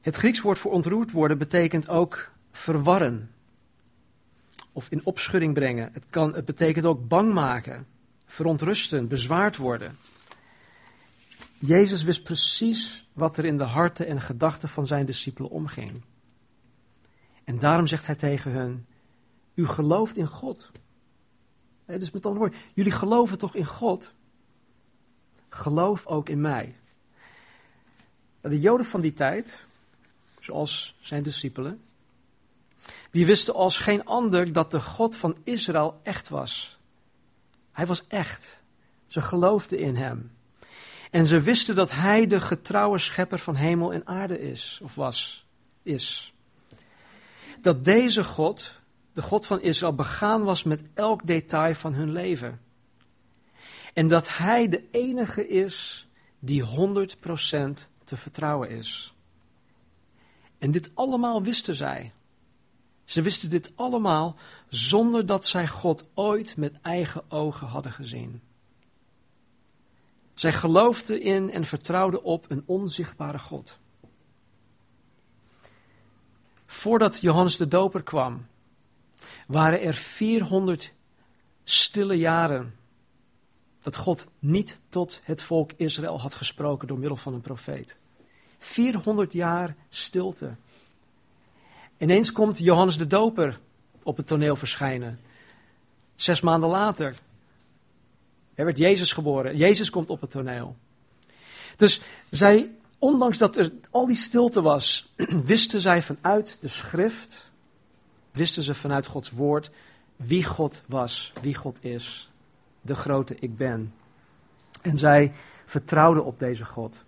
Het 0.00 0.16
Grieks 0.16 0.40
woord 0.40 0.58
voor 0.58 0.72
ontroerd 0.72 1.10
worden 1.10 1.38
betekent 1.38 1.88
ook 1.88 2.30
verwarren, 2.52 3.30
of 4.72 4.86
in 4.90 5.04
opschudding 5.04 5.54
brengen. 5.54 5.90
Het, 5.92 6.04
kan, 6.10 6.34
het 6.34 6.44
betekent 6.44 6.86
ook 6.86 7.08
bang 7.08 7.32
maken, 7.32 7.86
verontrusten, 8.26 9.08
bezwaard 9.08 9.56
worden. 9.56 9.96
Jezus 11.58 12.02
wist 12.02 12.22
precies 12.22 13.06
wat 13.12 13.36
er 13.36 13.44
in 13.44 13.58
de 13.58 13.64
harten 13.64 14.06
en 14.06 14.20
gedachten 14.20 14.68
van 14.68 14.86
zijn 14.86 15.06
discipelen 15.06 15.50
omging. 15.50 15.90
En 17.48 17.58
daarom 17.58 17.86
zegt 17.86 18.06
hij 18.06 18.14
tegen 18.14 18.52
hen: 18.52 18.86
U 19.54 19.66
gelooft 19.66 20.16
in 20.16 20.26
God. 20.26 20.70
dus 21.86 22.10
met 22.10 22.26
andere 22.26 22.44
woorden, 22.44 22.60
jullie 22.74 22.92
geloven 22.92 23.38
toch 23.38 23.54
in 23.54 23.66
God? 23.66 24.12
Geloof 25.48 26.06
ook 26.06 26.28
in 26.28 26.40
mij. 26.40 26.76
De 28.40 28.60
Joden 28.60 28.86
van 28.86 29.00
die 29.00 29.12
tijd, 29.12 29.64
zoals 30.40 30.96
zijn 31.00 31.22
discipelen, 31.22 31.80
die 33.10 33.26
wisten 33.26 33.54
als 33.54 33.78
geen 33.78 34.04
ander 34.04 34.52
dat 34.52 34.70
de 34.70 34.80
God 34.80 35.16
van 35.16 35.36
Israël 35.44 36.00
echt 36.02 36.28
was. 36.28 36.78
Hij 37.72 37.86
was 37.86 38.06
echt. 38.06 38.58
Ze 39.06 39.20
geloofden 39.20 39.78
in 39.78 39.96
hem. 39.96 40.32
En 41.10 41.26
ze 41.26 41.40
wisten 41.40 41.74
dat 41.74 41.90
hij 41.90 42.26
de 42.26 42.40
getrouwe 42.40 42.98
schepper 42.98 43.38
van 43.38 43.54
hemel 43.54 43.92
en 43.92 44.06
aarde 44.06 44.40
is, 44.40 44.80
of 44.82 44.94
was, 44.94 45.46
is. 45.82 46.32
Dat 47.60 47.84
deze 47.84 48.24
God 48.24 48.78
de 49.18 49.24
God 49.24 49.46
van 49.46 49.60
Israël, 49.60 49.94
begaan 49.94 50.42
was 50.42 50.62
met 50.62 50.82
elk 50.94 51.26
detail 51.26 51.74
van 51.74 51.94
hun 51.94 52.12
leven. 52.12 52.60
En 53.94 54.08
dat 54.08 54.36
Hij 54.36 54.68
de 54.68 54.88
enige 54.90 55.48
is 55.48 56.06
die 56.38 56.62
100% 56.62 56.66
te 58.04 58.16
vertrouwen 58.16 58.70
is. 58.70 59.14
En 60.58 60.70
dit 60.70 60.90
allemaal 60.94 61.42
wisten 61.42 61.74
zij. 61.74 62.12
Ze 63.04 63.22
wisten 63.22 63.50
dit 63.50 63.70
allemaal 63.74 64.36
zonder 64.68 65.26
dat 65.26 65.46
zij 65.46 65.68
God 65.68 66.04
ooit 66.14 66.56
met 66.56 66.74
eigen 66.82 67.30
ogen 67.30 67.66
hadden 67.66 67.92
gezien. 67.92 68.40
Zij 70.34 70.52
geloofden 70.52 71.22
in 71.22 71.50
en 71.50 71.64
vertrouwden 71.64 72.22
op 72.22 72.50
een 72.50 72.62
onzichtbare 72.66 73.38
God. 73.38 73.78
Voordat 76.70 77.20
Johannes 77.20 77.56
de 77.56 77.68
Doper 77.68 78.02
kwam, 78.02 78.46
waren 79.46 79.80
er 79.80 79.94
400 79.94 80.92
stille 81.64 82.18
jaren 82.18 82.74
dat 83.80 83.96
God 83.96 84.26
niet 84.38 84.78
tot 84.88 85.20
het 85.22 85.42
volk 85.42 85.70
Israël 85.76 86.20
had 86.20 86.34
gesproken 86.34 86.88
door 86.88 86.98
middel 86.98 87.16
van 87.16 87.34
een 87.34 87.40
profeet. 87.40 87.96
400 88.58 89.32
jaar 89.32 89.76
stilte. 89.88 90.54
Ineens 91.98 92.32
komt 92.32 92.58
Johannes 92.58 92.98
de 92.98 93.06
Doper 93.06 93.58
op 94.02 94.16
het 94.16 94.26
toneel 94.26 94.56
verschijnen. 94.56 95.20
Zes 96.16 96.40
maanden 96.40 96.68
later. 96.68 97.18
Er 98.54 98.64
werd 98.64 98.78
Jezus 98.78 99.12
geboren. 99.12 99.56
Jezus 99.56 99.90
komt 99.90 100.10
op 100.10 100.20
het 100.20 100.30
toneel. 100.30 100.76
Dus 101.76 102.00
zij, 102.30 102.70
ondanks 102.98 103.38
dat 103.38 103.56
er 103.56 103.72
al 103.90 104.06
die 104.06 104.16
stilte 104.16 104.60
was, 104.60 105.12
wisten 105.44 105.80
zij 105.80 106.02
vanuit 106.02 106.58
de 106.60 106.68
schrift, 106.68 107.50
wisten 108.30 108.62
ze 108.62 108.74
vanuit 108.74 109.06
Gods 109.06 109.30
woord 109.30 109.70
wie 110.18 110.44
God 110.44 110.82
was, 110.86 111.32
wie 111.42 111.54
God 111.54 111.84
is, 111.84 112.30
de 112.80 112.94
grote 112.94 113.36
ik 113.38 113.56
ben. 113.56 113.94
En 114.82 114.98
zij 114.98 115.32
vertrouwden 115.66 116.24
op 116.24 116.38
deze 116.38 116.64
God. 116.64 117.04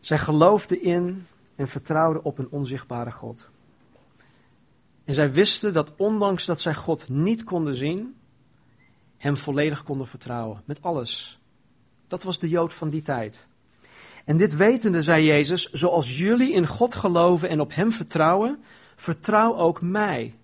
Zij 0.00 0.18
geloofden 0.18 0.82
in 0.82 1.26
en 1.56 1.68
vertrouwden 1.68 2.24
op 2.24 2.38
een 2.38 2.50
onzichtbare 2.50 3.10
God. 3.10 3.50
En 5.04 5.14
zij 5.14 5.32
wisten 5.32 5.72
dat 5.72 5.92
ondanks 5.96 6.44
dat 6.44 6.60
zij 6.60 6.74
God 6.74 7.08
niet 7.08 7.44
konden 7.44 7.76
zien, 7.76 8.16
hem 9.16 9.36
volledig 9.36 9.84
konden 9.84 10.06
vertrouwen. 10.06 10.62
Met 10.64 10.82
alles. 10.82 11.40
Dat 12.08 12.22
was 12.22 12.38
de 12.38 12.48
Jood 12.48 12.74
van 12.74 12.90
die 12.90 13.02
tijd. 13.02 13.46
En 14.24 14.36
dit 14.36 14.56
wetende, 14.56 15.02
zei 15.02 15.24
Jezus, 15.24 15.70
zoals 15.70 16.18
jullie 16.18 16.52
in 16.52 16.66
God 16.66 16.94
geloven 16.94 17.48
en 17.48 17.60
op 17.60 17.74
hem 17.74 17.92
vertrouwen, 17.92 18.62
vertrouw 18.96 19.56
ook 19.56 19.80
mij. 19.80 20.34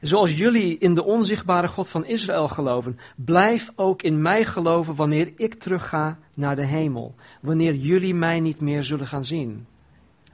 Zoals 0.00 0.36
jullie 0.36 0.78
in 0.78 0.94
de 0.94 1.04
onzichtbare 1.04 1.68
God 1.68 1.88
van 1.88 2.04
Israël 2.06 2.48
geloven, 2.48 2.98
blijf 3.16 3.70
ook 3.74 4.02
in 4.02 4.22
mij 4.22 4.44
geloven 4.44 4.94
wanneer 4.94 5.32
ik 5.36 5.54
terugga 5.54 6.18
naar 6.34 6.56
de 6.56 6.66
hemel. 6.66 7.14
Wanneer 7.40 7.74
jullie 7.74 8.14
mij 8.14 8.40
niet 8.40 8.60
meer 8.60 8.82
zullen 8.82 9.06
gaan 9.06 9.24
zien. 9.24 9.66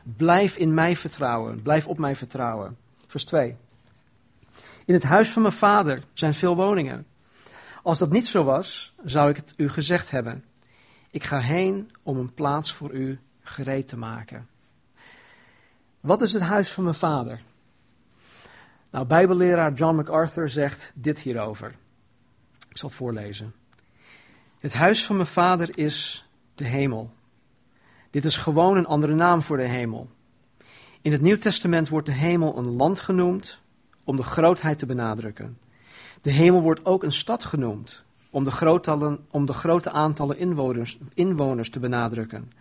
Blijf 0.03 0.57
in 0.57 0.75
mij 0.75 0.97
vertrouwen, 0.97 1.63
blijf 1.63 1.87
op 1.87 1.99
mij 1.99 2.17
vertrouwen. 2.17 2.77
Vers 3.07 3.25
2. 3.25 3.57
In 4.87 4.95
het 4.95 5.03
huis 5.03 5.29
van 5.31 5.43
mijn 5.43 5.55
vader 5.55 6.03
zijn 6.13 6.35
veel 6.35 6.57
woningen. 6.57 7.07
Als 7.83 7.99
dat 7.99 8.11
niet 8.11 8.27
zo 8.27 8.45
was, 8.45 8.93
zou 9.05 9.31
ik 9.31 9.37
het 9.37 9.55
u 9.57 9.69
gezegd 9.69 10.11
hebben. 10.11 10.45
Ik 11.11 11.25
ga 11.25 11.39
heen 11.39 11.91
om 12.03 12.19
een 12.19 12.35
plaats 12.35 12.73
voor 12.73 12.93
u 12.93 13.19
gereed 13.41 13.89
te 13.89 13.97
maken. 13.97 14.49
Wat 16.01 16.23
is 16.23 16.33
het 16.33 16.43
huis 16.43 16.71
van 16.71 16.85
mijn 16.85 16.97
vader? 16.97 17.43
Nou, 18.91 19.07
Bijbelleraar 19.07 19.73
John 19.73 19.97
MacArthur 19.97 20.49
zegt 20.49 20.93
dit 20.95 21.19
hierover. 21.19 21.75
Ik 22.69 22.77
zal 22.77 22.89
het 22.89 22.99
voorlezen. 22.99 23.55
Het 24.59 24.73
huis 24.73 25.07
van 25.07 25.17
mijn 25.17 25.29
vader 25.29 25.79
is 25.79 26.29
de 26.55 26.65
hemel. 26.65 27.11
Dit 28.11 28.25
is 28.25 28.37
gewoon 28.37 28.77
een 28.77 28.87
andere 28.87 29.15
naam 29.15 29.43
voor 29.43 29.57
de 29.57 29.69
hemel. 29.69 30.11
In 31.01 31.13
het 31.13 31.21
Nieuw 31.21 31.39
Testament 31.39 31.89
wordt 31.89 32.07
de 32.07 32.13
hemel 32.13 32.59
een 32.59 32.71
land 32.71 33.01
genoemd 33.01 33.61
om 34.05 34.17
de 34.17 34.23
grootheid 34.23 34.79
te 34.79 34.87
benadrukken. 34.87 35.59
De 36.23 36.31
hemel 36.31 36.61
wordt 36.61 36.85
ook 36.85 37.03
een 37.03 37.13
stad 37.13 37.45
genoemd 37.45 38.05
om 38.31 38.45
de, 38.45 39.19
om 39.31 39.47
de 39.47 39.53
grote 39.53 39.91
aantallen 39.91 40.39
inwoners, 40.39 40.99
inwoners 41.15 41.71
te 41.71 41.79
benadrukken. 41.79 42.53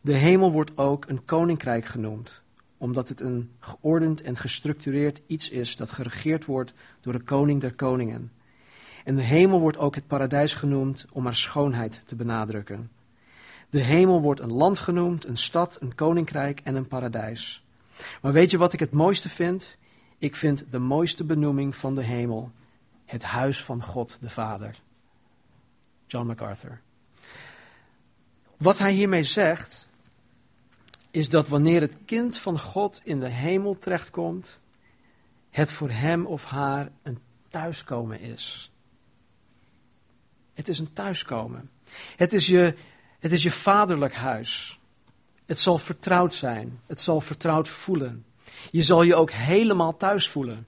De 0.00 0.14
hemel 0.14 0.52
wordt 0.52 0.78
ook 0.78 1.04
een 1.08 1.24
koninkrijk 1.24 1.84
genoemd 1.84 2.42
omdat 2.82 3.08
het 3.08 3.20
een 3.20 3.50
geordend 3.58 4.20
en 4.20 4.36
gestructureerd 4.36 5.22
iets 5.26 5.48
is 5.48 5.76
dat 5.76 5.92
geregeerd 5.92 6.44
wordt 6.44 6.72
door 7.00 7.12
de 7.12 7.22
koning 7.22 7.60
der 7.60 7.74
koningen. 7.74 8.32
En 9.04 9.16
de 9.16 9.22
hemel 9.22 9.60
wordt 9.60 9.78
ook 9.78 9.94
het 9.94 10.06
paradijs 10.06 10.54
genoemd 10.54 11.06
om 11.12 11.24
haar 11.24 11.34
schoonheid 11.34 12.02
te 12.06 12.14
benadrukken. 12.14 12.90
De 13.70 13.80
hemel 13.80 14.20
wordt 14.20 14.40
een 14.40 14.52
land 14.52 14.78
genoemd, 14.78 15.26
een 15.26 15.36
stad, 15.36 15.76
een 15.80 15.94
koninkrijk 15.94 16.60
en 16.64 16.74
een 16.74 16.88
paradijs. 16.88 17.64
Maar 18.22 18.32
weet 18.32 18.50
je 18.50 18.58
wat 18.58 18.72
ik 18.72 18.80
het 18.80 18.92
mooiste 18.92 19.28
vind? 19.28 19.76
Ik 20.18 20.36
vind 20.36 20.64
de 20.70 20.78
mooiste 20.78 21.24
benoeming 21.24 21.76
van 21.76 21.94
de 21.94 22.02
hemel 22.02 22.50
het 23.04 23.22
huis 23.22 23.64
van 23.64 23.82
God 23.82 24.18
de 24.20 24.30
Vader. 24.30 24.80
John 26.12 26.26
MacArthur. 26.26 26.80
Wat 28.56 28.78
hij 28.78 28.92
hiermee 28.92 29.24
zegt, 29.24 29.88
is 31.10 31.28
dat 31.28 31.48
wanneer 31.48 31.80
het 31.80 31.96
kind 32.04 32.38
van 32.38 32.58
God 32.58 33.00
in 33.04 33.20
de 33.20 33.28
hemel 33.28 33.78
terechtkomt, 33.78 34.52
het 35.50 35.72
voor 35.72 35.90
hem 35.90 36.26
of 36.26 36.44
haar 36.44 36.90
een 37.02 37.18
thuiskomen 37.48 38.20
is. 38.20 38.70
Het 40.52 40.68
is 40.68 40.78
een 40.78 40.92
thuiskomen. 40.92 41.70
Het 42.16 42.32
is 42.32 42.46
je, 42.46 42.74
het 43.18 43.32
is 43.32 43.42
je 43.42 43.50
vaderlijk 43.50 44.14
huis. 44.14 44.80
Het 45.46 45.60
zal 45.60 45.78
vertrouwd 45.78 46.34
zijn. 46.34 46.80
Het 46.86 47.00
zal 47.00 47.20
vertrouwd 47.20 47.68
voelen. 47.68 48.24
Je 48.70 48.82
zal 48.82 49.02
je 49.02 49.14
ook 49.14 49.30
helemaal 49.30 49.96
thuis 49.96 50.28
voelen. 50.28 50.66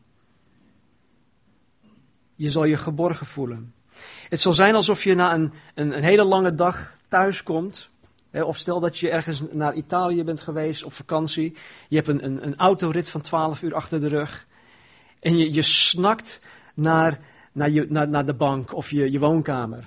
Je 2.35 2.51
zal 2.51 2.65
je 2.65 2.77
geborgen 2.77 3.27
voelen. 3.27 3.75
Het 4.29 4.41
zal 4.41 4.53
zijn 4.53 4.75
alsof 4.75 5.05
je 5.05 5.15
na 5.15 5.35
een, 5.35 5.53
een, 5.75 5.97
een 5.97 6.03
hele 6.03 6.25
lange 6.25 6.55
dag 6.55 6.97
thuis 7.09 7.43
komt 7.43 7.91
of 8.43 8.57
stel 8.57 8.81
dat 8.81 8.99
je 8.99 9.11
ergens 9.11 9.43
naar 9.51 9.75
Italië 9.75 10.25
bent 10.25 10.41
geweest 10.41 10.85
op 10.85 10.93
vakantie. 10.93 11.57
Je 11.89 11.97
hebt 11.97 12.09
een, 12.09 12.25
een, 12.25 12.47
een 12.47 12.57
autorit 12.57 13.11
van 13.11 13.21
12 13.21 13.63
uur 13.63 13.75
achter 13.75 14.01
de 14.01 14.09
rug. 14.09 14.47
En 15.21 15.37
je, 15.37 15.53
je 15.55 15.63
snakt 15.63 16.41
naar, 16.75 17.19
naar, 17.53 17.71
je, 17.71 17.87
naar, 17.89 18.09
naar 18.09 18.27
de 18.27 18.35
bank 18.35 18.75
of 18.75 18.91
je, 18.91 19.11
je 19.11 19.19
woonkamer. 19.19 19.85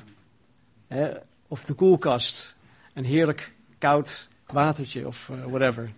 of 1.47 1.65
de 1.65 1.73
koelkast. 1.73 2.55
Een 2.93 3.05
heerlijk 3.05 3.53
koud 3.77 4.27
watertje 4.45 5.07
of 5.07 5.29
uh, 5.31 5.45
whatever. 5.45 5.91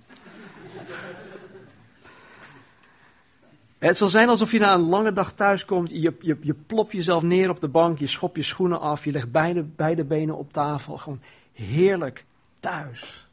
Het 3.80 3.98
zal 3.98 4.08
zijn 4.08 4.30
alsof 4.30 4.52
je 4.52 4.60
na 4.60 4.74
een 4.74 4.90
lange 4.90 5.14
dag 5.14 5.32
thuis 5.32 5.66
komt. 5.66 5.90
Je, 5.90 6.16
je, 6.20 6.38
je 6.42 6.54
plop 6.54 6.92
jezelf 6.92 7.24
neer 7.24 7.50
op 7.50 7.60
de 7.60 7.68
bank. 7.68 8.00
Je 8.00 8.08
schop 8.08 8.36
je 8.36 8.44
schoenen 8.44 8.80
af. 8.80 9.06
Je 9.06 9.12
legt 9.12 9.32
beide, 9.32 9.64
beide 9.64 10.06
benen 10.06 10.38
op 10.38 10.54
tafel. 10.54 10.98
Gewoon 10.98 11.22
heerlijk 11.54 12.26
thuis. 12.60 13.28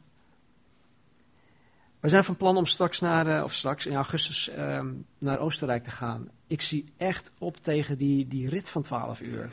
We 1.99 2.09
zijn 2.09 2.23
van 2.23 2.37
plan 2.37 2.57
om 2.57 2.65
straks 2.65 2.99
naar, 2.99 3.27
uh, 3.27 3.43
of 3.43 3.53
straks 3.53 3.85
in 3.85 3.95
augustus 3.95 4.49
uh, 4.49 4.81
naar 5.17 5.39
Oostenrijk 5.39 5.83
te 5.83 5.91
gaan. 5.91 6.29
Ik 6.47 6.61
zie 6.61 6.85
echt 6.97 7.31
op 7.37 7.57
tegen 7.57 7.97
die, 7.97 8.27
die 8.27 8.49
rit 8.49 8.69
van 8.69 8.81
12 8.81 9.21
uur. 9.21 9.51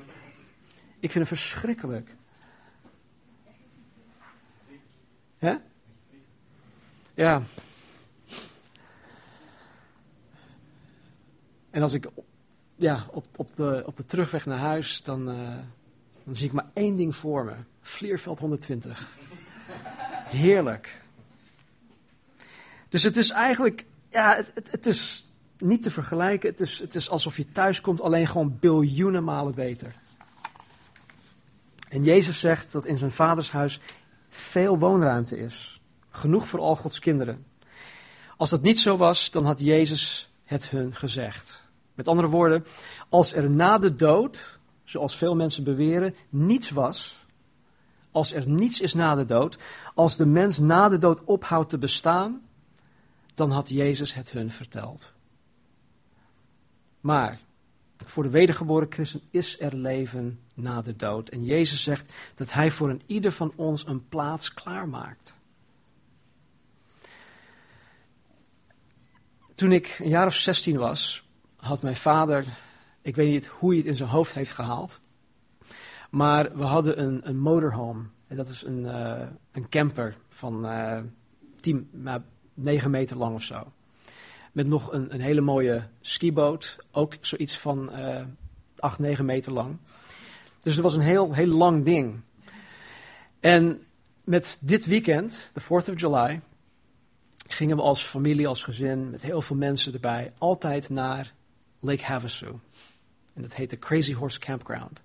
Ik 1.01 1.13
vind 1.13 1.29
het 1.29 1.39
verschrikkelijk. 1.39 2.15
Hè? 5.39 5.55
Ja. 7.15 7.43
En 11.75 11.83
als 11.83 11.93
ik 11.93 12.09
ja, 12.77 13.07
op, 13.11 13.27
op, 13.37 13.57
de, 13.57 13.83
op 13.87 13.97
de 13.97 14.07
terugweg 14.07 14.47
naar 14.47 14.59
huis, 14.59 15.03
dan, 15.03 15.29
uh, 15.29 15.57
dan 16.25 16.35
zie 16.35 16.47
ik 16.47 16.53
maar 16.53 16.71
één 16.73 16.97
ding 16.97 17.17
voor 17.17 17.45
me. 17.45 17.55
Vleerveld 17.81 18.39
120. 18.39 19.09
Heerlijk. 20.29 21.01
Dus 22.89 23.03
het 23.03 23.17
is 23.17 23.31
eigenlijk, 23.31 23.85
ja, 24.11 24.37
het, 24.37 24.51
het, 24.55 24.71
het, 24.71 24.87
is 24.87 25.29
niet 25.59 25.83
te 25.83 25.91
vergelijken. 25.91 26.51
Het 26.51 26.61
is, 26.61 26.79
het 26.79 26.95
is 26.95 27.11
alsof 27.11 27.37
je 27.37 27.53
thuis 27.53 27.81
komt, 27.81 28.01
alleen 28.01 28.27
gewoon 28.27 28.57
biljoenen 28.61 29.25
malen 29.25 29.55
beter. 29.55 29.95
En 31.89 32.05
Jezus 32.05 32.41
zegt 32.41 32.73
dat 32.73 32.87
in 32.87 32.97
zijn 32.97 33.13
vaders 33.13 33.51
huis 33.51 33.81
veel 34.29 34.79
woonruimte 34.79 35.39
is. 35.39 35.81
Genoeg 36.11 36.49
voor 36.49 36.61
al 36.61 36.77
Gods 36.77 36.99
kinderen. 36.99 37.47
Als 38.37 38.51
dat 38.51 38.63
niet 38.63 38.81
zo 38.81 38.97
was, 38.97 39.31
dan 39.31 39.45
had 39.45 39.61
Jezus 39.61 40.33
het 40.45 40.71
hun 40.71 40.95
gezegd. 40.95 41.64
Met 41.95 42.09
andere 42.09 42.29
woorden, 42.29 42.67
als 43.09 43.35
er 43.35 43.51
na 43.51 43.79
de 43.79 43.97
dood, 43.97 44.59
zoals 44.85 45.17
veel 45.17 45.35
mensen 45.35 45.65
beweren, 45.65 46.15
niets 46.29 46.71
was, 46.71 47.27
als 48.11 48.33
er 48.33 48.49
niets 48.49 48.81
is 48.81 48.95
na 48.95 49.15
de 49.15 49.25
dood, 49.25 49.59
als 49.95 50.17
de 50.17 50.27
mens 50.27 50.59
na 50.59 50.89
de 50.89 50.99
dood 50.99 51.25
ophoudt 51.25 51.71
te 51.71 51.79
bestaan, 51.79 52.43
dan 53.35 53.51
had 53.51 53.69
Jezus 53.69 54.15
het 54.15 54.31
hun 54.31 54.51
verteld. 54.51 55.13
Maar 57.01 57.41
voor 58.05 58.23
de 58.23 58.31
wedergeboren 58.31 58.87
christen 58.91 59.21
is 59.31 59.61
er 59.61 59.77
leven 59.77 60.41
na 60.55 60.83
de 60.83 60.97
dood. 60.97 61.29
En 61.29 61.45
Jezus 61.45 61.83
zegt 61.83 62.13
dat 62.35 62.53
hij 62.53 62.71
voor 62.71 62.91
een 62.91 63.03
ieder 63.07 63.33
van 63.33 63.53
ons 63.57 63.87
een 63.87 64.09
plaats 64.09 64.55
klaarmaakt. 64.55 65.35
Toen 69.55 69.73
ik 69.73 69.99
een 69.99 70.09
jaar 70.09 70.27
of 70.27 70.35
16 70.35 70.77
was, 70.77 71.29
had 71.65 71.83
mijn 71.83 71.97
vader, 71.97 72.45
ik 73.03 73.17
weet 73.17 73.29
niet 73.29 73.47
hoe 73.47 73.69
hij 73.69 73.79
het 73.79 73.87
in 73.87 73.95
zijn 73.95 74.09
hoofd 74.09 74.35
heeft 74.35 74.53
gehaald, 74.53 75.01
maar 76.11 76.57
we 76.57 76.65
hadden 76.65 77.03
een, 77.03 77.21
een 77.29 77.39
motorhome. 77.39 78.05
En 78.27 78.37
dat 78.37 78.49
is 78.49 78.63
een, 78.63 78.85
uh, 78.85 79.23
een 79.53 79.69
camper 79.69 80.17
van 80.29 80.67
uh, 80.67 80.99
10, 81.61 81.89
nou, 81.93 82.21
9 82.55 82.91
meter 82.91 83.17
lang 83.17 83.35
of 83.35 83.43
zo. 83.43 83.73
Met 84.53 84.67
nog 84.67 84.93
een, 84.93 85.15
een 85.15 85.21
hele 85.21 85.41
mooie 85.41 85.89
skiboot, 86.01 86.77
ook 86.91 87.17
zoiets 87.21 87.59
van 87.59 87.91
uh, 87.99 88.21
8, 88.79 88.99
9 88.99 89.25
meter 89.25 89.53
lang. 89.53 89.77
Dus 90.63 90.75
het 90.75 90.83
was 90.83 90.95
een 90.95 91.01
heel, 91.01 91.33
heel 91.33 91.47
lang 91.47 91.85
ding. 91.85 92.21
En 93.41 93.83
met 94.25 94.59
dit 94.61 94.87
weekend, 94.87 95.51
de 95.53 95.63
4th 95.63 95.67
of 95.69 96.01
July, 96.01 96.41
gingen 97.47 97.77
we 97.77 97.83
als 97.83 98.03
familie, 98.03 98.49
als 98.49 98.63
gezin, 98.63 99.11
met 99.11 99.23
heel 99.23 99.43
veel 99.43 99.57
mensen 99.57 99.93
erbij, 99.93 100.33
altijd 100.39 100.91
naar 100.91 101.35
Lake 101.85 102.05
Havasu. 102.05 102.49
En 103.35 103.43
dat 103.43 103.55
heet 103.55 103.71
de 103.71 103.79
Crazy 103.79 104.15
Horse 104.15 104.39
Campground. 104.39 105.03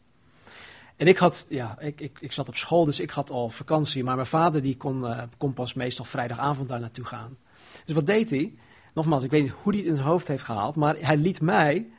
En 0.96 1.08
ik 1.08 1.18
had, 1.18 1.46
ja, 1.50 1.80
ik, 1.80 2.02
ik, 2.02 2.18
ik 2.22 2.32
zat 2.32 2.48
op 2.48 2.56
school, 2.56 2.86
dus 2.86 3.00
ik 3.00 3.10
had 3.10 3.30
al 3.30 3.50
vakantie. 3.50 4.04
Maar 4.04 4.16
mijn 4.16 4.28
vader 4.28 4.62
die 4.62 4.78
kon, 4.78 5.02
uh, 5.02 5.24
kon 5.38 5.54
pas 5.54 5.74
meestal 5.74 6.06
vrijdagavond 6.06 6.70
daar 6.70 6.80
naartoe 6.80 7.06
gaan. 7.06 7.38
Dus 7.86 7.96
wat 7.96 8.06
deed 8.06 8.30
hij? 8.30 8.54
Nogmaals, 8.94 9.24
ik 9.24 9.32
weet 9.32 9.42
niet 9.42 9.54
hoe 9.62 9.72
hij 9.72 9.82
het 9.82 9.90
in 9.90 9.96
zijn 9.96 10.08
hoofd 10.08 10.28
heeft 10.28 10.44
gehaald. 10.44 10.76
Maar 10.76 10.96
hij 11.00 11.18
liet 11.18 11.42
mij 11.42 11.90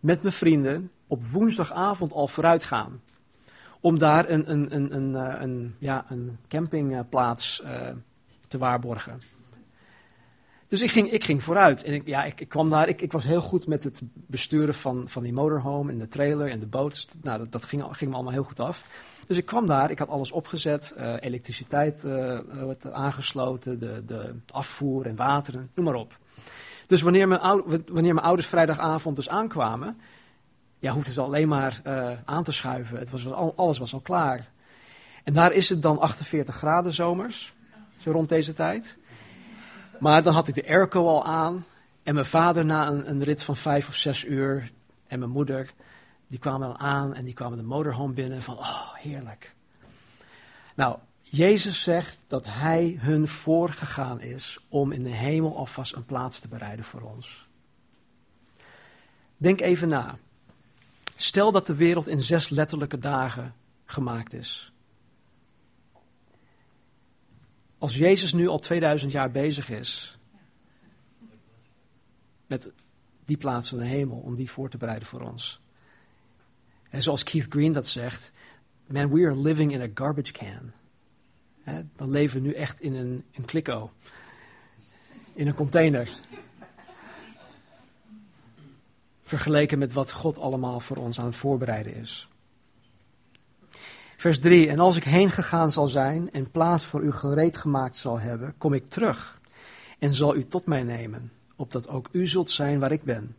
met 0.00 0.22
mijn 0.22 0.34
vrienden 0.34 0.90
op 1.06 1.24
woensdagavond 1.24 2.12
al 2.12 2.28
vooruit 2.28 2.64
gaan. 2.64 3.00
Om 3.80 3.98
daar 3.98 4.30
een, 4.30 4.50
een, 4.50 4.74
een, 4.74 4.94
een, 4.94 5.14
eh, 5.14 5.40
een 5.40 5.74
ja, 5.78 6.04
een 6.08 6.38
campingplaats 6.48 7.62
uh, 7.64 7.88
te 8.48 8.58
waarborgen. 8.58 9.20
Dus 10.72 10.80
ik 10.80 10.90
ging, 10.90 11.10
ik 11.10 11.24
ging 11.24 11.42
vooruit. 11.42 11.84
En 11.84 11.92
ik, 11.92 12.06
ja, 12.06 12.24
ik, 12.24 12.40
ik 12.40 12.48
kwam 12.48 12.70
daar. 12.70 12.88
Ik, 12.88 13.00
ik, 13.00 13.12
was 13.12 13.24
heel 13.24 13.40
goed 13.40 13.66
met 13.66 13.84
het 13.84 14.00
besturen 14.14 14.74
van, 14.74 15.08
van 15.08 15.22
die 15.22 15.32
motorhome 15.32 15.92
en 15.92 15.98
de 15.98 16.08
trailer 16.08 16.48
en 16.48 16.60
de 16.60 16.66
boot. 16.66 17.06
Nou, 17.22 17.38
dat, 17.38 17.52
dat 17.52 17.64
ging, 17.64 17.84
ging, 17.90 18.10
me 18.10 18.16
allemaal 18.16 18.32
heel 18.32 18.44
goed 18.44 18.60
af. 18.60 18.84
Dus 19.26 19.36
ik 19.36 19.46
kwam 19.46 19.66
daar. 19.66 19.90
Ik 19.90 19.98
had 19.98 20.08
alles 20.08 20.30
opgezet. 20.30 20.94
Uh, 20.98 21.14
elektriciteit 21.20 22.04
uh, 22.04 22.38
aangesloten. 22.92 23.78
De, 23.78 24.02
de 24.06 24.34
afvoer 24.52 25.06
en 25.06 25.16
water. 25.16 25.68
Noem 25.74 25.84
maar 25.84 25.94
op. 25.94 26.18
Dus 26.86 27.02
wanneer 27.02 27.28
mijn, 27.28 27.40
wanneer 27.86 28.14
mijn 28.14 28.26
ouders 28.26 28.48
vrijdagavond 28.48 29.16
dus 29.16 29.28
aankwamen. 29.28 30.00
Ja, 30.78 30.92
hoefden 30.92 31.12
ze 31.12 31.20
alleen 31.20 31.48
maar 31.48 31.80
aan 32.24 32.44
te 32.44 32.52
schuiven. 32.52 32.98
Het 32.98 33.10
was, 33.10 33.32
alles 33.56 33.78
was 33.78 33.92
al 33.92 34.00
klaar. 34.00 34.50
En 35.24 35.32
daar 35.32 35.52
is 35.52 35.68
het 35.68 35.82
dan 35.82 35.98
48 35.98 36.54
graden 36.54 36.92
zomers. 36.92 37.54
Zo 37.96 38.10
rond 38.10 38.28
deze 38.28 38.52
tijd. 38.52 39.00
Maar 40.02 40.22
dan 40.22 40.34
had 40.34 40.48
ik 40.48 40.54
de 40.54 40.68
airco 40.68 41.06
al 41.06 41.24
aan. 41.24 41.66
En 42.02 42.14
mijn 42.14 42.26
vader 42.26 42.64
na 42.64 42.86
een, 42.86 43.10
een, 43.10 43.24
rit 43.24 43.42
van 43.42 43.56
vijf 43.56 43.88
of 43.88 43.96
zes 43.96 44.24
uur. 44.24 44.72
En 45.06 45.18
mijn 45.18 45.30
moeder, 45.30 45.70
die 46.26 46.38
kwamen 46.38 46.68
dan 46.68 46.78
aan 46.78 47.14
en 47.14 47.24
die 47.24 47.34
kwamen 47.34 47.58
de 47.58 47.64
motorhome 47.64 48.12
binnen. 48.12 48.42
Van, 48.42 48.58
oh, 48.58 48.94
heerlijk. 48.94 49.54
Nou, 50.74 50.98
Jezus 51.20 51.82
zegt 51.82 52.18
dat 52.26 52.46
hij 52.46 52.96
hun 53.00 53.28
voorgegaan 53.28 54.20
is 54.20 54.58
om 54.68 54.92
in 54.92 55.02
de 55.02 55.14
hemel 55.14 55.56
alvast 55.56 55.94
een 55.94 56.04
plaats 56.04 56.38
te 56.38 56.48
bereiden 56.48 56.84
voor 56.84 57.00
ons. 57.00 57.48
Denk 59.36 59.60
even 59.60 59.88
na. 59.88 60.16
Stel 61.16 61.52
dat 61.52 61.66
de 61.66 61.74
wereld 61.74 62.06
in 62.06 62.22
zes 62.22 62.48
letterlijke 62.48 62.98
dagen 62.98 63.54
gemaakt 63.84 64.32
is. 64.32 64.71
Als 67.82 67.96
Jezus 67.96 68.32
nu 68.32 68.48
al 68.48 68.58
2000 68.58 69.12
jaar 69.12 69.30
bezig 69.30 69.68
is 69.68 70.18
met 72.46 72.72
die 73.24 73.36
plaats 73.36 73.72
in 73.72 73.78
de 73.78 73.84
hemel, 73.84 74.16
om 74.16 74.34
die 74.34 74.50
voor 74.50 74.68
te 74.68 74.76
bereiden 74.76 75.08
voor 75.08 75.20
ons. 75.20 75.60
En 76.88 77.02
zoals 77.02 77.22
Keith 77.22 77.46
Green 77.48 77.72
dat 77.72 77.86
zegt, 77.86 78.32
man, 78.86 79.12
we 79.12 79.26
are 79.26 79.40
living 79.40 79.72
in 79.72 79.80
a 79.80 79.88
garbage 79.94 80.32
can. 80.32 80.72
Dan 81.96 82.10
leven 82.10 82.42
we 82.42 82.48
nu 82.48 82.54
echt 82.54 82.80
in 82.80 82.94
een, 82.94 83.24
een 83.32 83.44
kliko, 83.44 83.92
in 85.32 85.46
een 85.46 85.54
container. 85.54 86.08
Vergeleken 89.22 89.78
met 89.78 89.92
wat 89.92 90.12
God 90.12 90.38
allemaal 90.38 90.80
voor 90.80 90.96
ons 90.96 91.18
aan 91.18 91.26
het 91.26 91.36
voorbereiden 91.36 91.94
is. 91.94 92.28
Vers 94.22 94.38
3. 94.38 94.68
En 94.68 94.78
als 94.78 94.96
ik 94.96 95.04
heen 95.04 95.30
gegaan 95.30 95.70
zal 95.70 95.88
zijn 95.88 96.30
en 96.30 96.50
plaats 96.50 96.86
voor 96.86 97.02
u 97.02 97.12
gereed 97.12 97.56
gemaakt 97.56 97.96
zal 97.96 98.18
hebben, 98.18 98.54
kom 98.58 98.72
ik 98.72 98.88
terug 98.88 99.40
en 99.98 100.14
zal 100.14 100.36
u 100.36 100.46
tot 100.46 100.66
mij 100.66 100.82
nemen, 100.82 101.32
opdat 101.56 101.88
ook 101.88 102.08
u 102.12 102.26
zult 102.26 102.50
zijn 102.50 102.78
waar 102.78 102.92
ik 102.92 103.02
ben. 103.02 103.36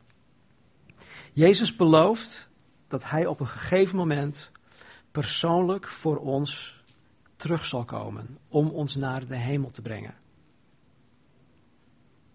Jezus 1.33 1.75
belooft 1.75 2.47
dat 2.87 3.09
hij 3.09 3.25
op 3.25 3.39
een 3.39 3.47
gegeven 3.47 3.95
moment 3.95 4.51
persoonlijk 5.11 5.87
voor 5.87 6.17
ons 6.17 6.81
terug 7.35 7.65
zal 7.65 7.83
komen 7.83 8.37
om 8.49 8.67
ons 8.67 8.95
naar 8.95 9.27
de 9.27 9.35
hemel 9.35 9.69
te 9.69 9.81
brengen. 9.81 10.15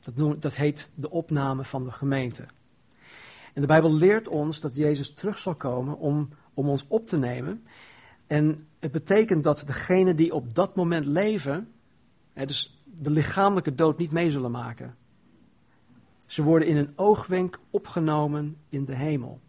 Dat, 0.01 0.43
dat 0.43 0.55
heet 0.55 0.91
de 0.95 1.11
opname 1.11 1.65
van 1.65 1.85
de 1.85 1.93
gemeente. 1.93 2.47
En 3.55 3.61
de 3.61 3.67
Bijbel 3.67 3.95
leert 3.95 4.29
ons 4.29 4.61
dat 4.61 4.77
Jezus 4.77 5.13
terug 5.13 5.39
zal 5.39 5.55
komen 5.55 5.99
om, 5.99 6.29
om 6.55 6.69
ons 6.69 6.85
op 6.89 7.07
te 7.07 7.17
nemen 7.17 7.65
en 8.29 8.67
het 8.79 8.93
betekent 8.93 9.45
dat 9.45 9.62
degenen 9.67 10.17
die 10.17 10.35
op 10.35 10.55
dat 10.55 10.77
moment 10.77 11.07
leven, 11.07 11.73
hè, 12.33 12.47
dus 12.47 12.83
de 12.85 13.11
lichamelijke 13.11 13.75
dood 13.75 13.99
niet 13.99 14.12
mee 14.12 14.31
zullen 14.31 14.51
maken. 14.51 14.97
Ze 16.27 16.43
worden 16.43 16.69
in 16.69 16.77
een 16.77 16.93
oogwenk 16.97 17.59
opgenomen 17.71 18.57
in 18.69 18.85
de 18.85 18.95
hemel. 18.95 19.41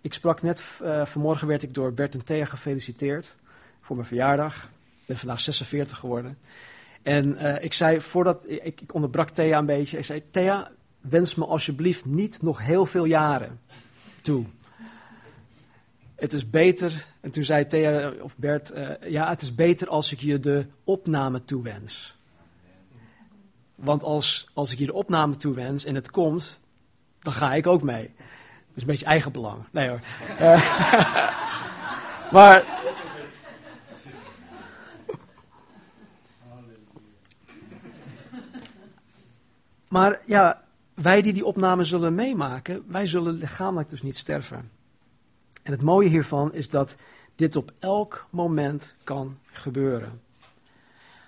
Ik 0.00 0.12
sprak 0.12 0.42
net, 0.42 0.80
uh, 0.82 1.06
vanmorgen 1.06 1.46
werd 1.46 1.62
ik 1.62 1.74
door 1.74 1.92
Bert 1.92 2.14
en 2.14 2.24
Thea 2.24 2.44
gefeliciteerd 2.44 3.36
voor 3.80 3.96
mijn 3.96 4.08
verjaardag. 4.08 4.64
Ik 4.64 5.06
ben 5.06 5.18
vandaag 5.18 5.40
46 5.40 5.98
geworden. 5.98 6.38
En 7.02 7.32
uh, 7.32 7.62
ik 7.62 7.72
zei, 7.72 8.00
voordat, 8.00 8.44
ik, 8.48 8.80
ik 8.80 8.94
onderbrak 8.94 9.30
Thea 9.30 9.58
een 9.58 9.66
beetje. 9.66 9.98
Ik 9.98 10.04
zei, 10.04 10.22
Thea, 10.30 10.70
wens 11.00 11.34
me 11.34 11.44
alsjeblieft 11.44 12.04
niet 12.04 12.42
nog 12.42 12.62
heel 12.62 12.86
veel 12.86 13.04
jaren 13.04 13.60
toe 14.22 14.46
het 16.16 16.32
is 16.32 16.50
beter, 16.50 17.06
en 17.20 17.30
toen 17.30 17.44
zei 17.44 17.66
Thea 17.66 18.12
of 18.20 18.36
Bert, 18.36 18.72
uh, 18.74 18.90
ja, 19.08 19.28
het 19.28 19.42
is 19.42 19.54
beter 19.54 19.88
als 19.88 20.12
ik 20.12 20.20
je 20.20 20.40
de 20.40 20.66
opname 20.84 21.44
toewens. 21.44 22.14
Want 23.74 24.02
als, 24.02 24.48
als 24.54 24.72
ik 24.72 24.78
je 24.78 24.86
de 24.86 24.92
opname 24.92 25.36
toewens 25.36 25.84
en 25.84 25.94
het 25.94 26.10
komt, 26.10 26.60
dan 27.18 27.32
ga 27.32 27.54
ik 27.54 27.66
ook 27.66 27.82
mee. 27.82 28.14
Dus 28.72 28.82
een 28.82 28.88
beetje 28.88 29.06
eigenbelang. 29.06 29.64
Nee 29.70 29.88
hoor. 29.88 30.00
Uh, 30.40 30.82
maar. 32.32 32.64
Maar 39.88 40.20
ja, 40.24 40.62
wij 40.94 41.22
die 41.22 41.32
die 41.32 41.44
opname 41.44 41.84
zullen 41.84 42.14
meemaken, 42.14 42.84
wij 42.86 43.06
zullen 43.06 43.34
lichamelijk 43.34 43.88
dus 43.88 44.02
niet 44.02 44.16
sterven. 44.16 44.70
En 45.66 45.72
het 45.72 45.82
mooie 45.82 46.08
hiervan 46.08 46.54
is 46.54 46.68
dat 46.68 46.96
dit 47.36 47.56
op 47.56 47.72
elk 47.78 48.26
moment 48.30 48.94
kan 49.04 49.38
gebeuren. 49.44 50.20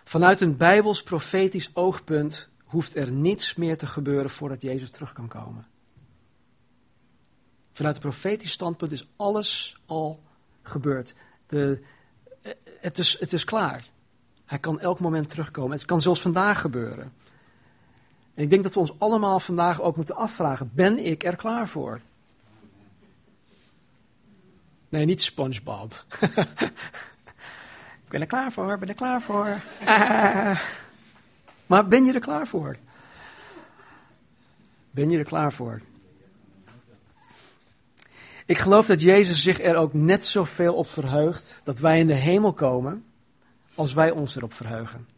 Vanuit 0.05 0.41
een 0.41 0.57
bijbels 0.57 1.03
profetisch 1.03 1.71
oogpunt 1.75 2.49
hoeft 2.65 2.97
er 2.97 3.11
niets 3.11 3.55
meer 3.55 3.77
te 3.77 3.87
gebeuren 3.87 4.31
voordat 4.31 4.63
Jezus 4.63 4.91
terug 4.91 5.13
kan 5.13 5.29
komen. 5.29 5.67
Vanuit 7.73 7.95
een 7.95 8.01
profetisch 8.01 8.51
standpunt 8.51 8.93
is 8.93 9.09
alles 9.17 9.81
al 9.87 10.23
gebeurd. 10.63 11.15
De, 11.47 11.83
het, 12.81 12.99
is, 12.99 13.19
het 13.21 13.33
is 13.33 13.45
klaar. 13.45 13.89
Hij 14.45 14.59
kan 14.59 14.81
elk 14.81 15.01
moment 15.01 15.31
terugkomen. 15.31 15.77
Het 15.77 15.87
kan 15.87 16.03
zelfs 16.03 16.21
vandaag 16.21 16.61
gebeuren. 16.61 17.13
En 18.35 18.43
ik 18.43 18.51
denk 18.51 18.63
dat 18.63 18.75
we 18.75 18.81
ons 18.81 18.99
allemaal 18.99 19.41
vandaag 19.41 19.81
ook 19.81 19.97
moeten 19.97 20.17
afvragen: 20.17 20.71
ben 20.75 21.07
ik 21.07 21.25
er 21.25 21.37
klaar 21.37 21.69
voor? 21.69 22.01
Nee, 24.89 25.05
niet 25.05 25.23
SpongeBob. 25.23 26.05
ik 28.05 28.09
ben 28.09 28.21
er 28.21 28.27
klaar 28.27 28.53
voor, 28.53 28.79
ben 28.79 28.89
er 28.89 28.95
klaar 28.95 29.23
voor. 29.23 29.57
Maar 31.69 31.89
ben 31.89 32.05
je 32.05 32.13
er 32.13 32.21
klaar 32.21 32.47
voor? 32.47 32.77
Ben 34.91 35.11
je 35.11 35.19
er 35.19 35.25
klaar 35.25 35.53
voor? 35.53 35.81
Ik 38.47 38.59
geloof 38.59 38.87
dat 38.87 39.01
Jezus 39.01 39.43
zich 39.43 39.61
er 39.61 39.77
ook 39.77 39.93
net 39.93 40.25
zoveel 40.25 40.75
op 40.75 40.89
verheugt 40.89 41.61
dat 41.65 41.79
wij 41.79 41.99
in 41.99 42.07
de 42.07 42.15
hemel 42.15 42.53
komen 42.53 43.05
als 43.75 43.93
wij 43.93 44.11
ons 44.11 44.37
erop 44.37 44.55
verheugen. 44.55 45.09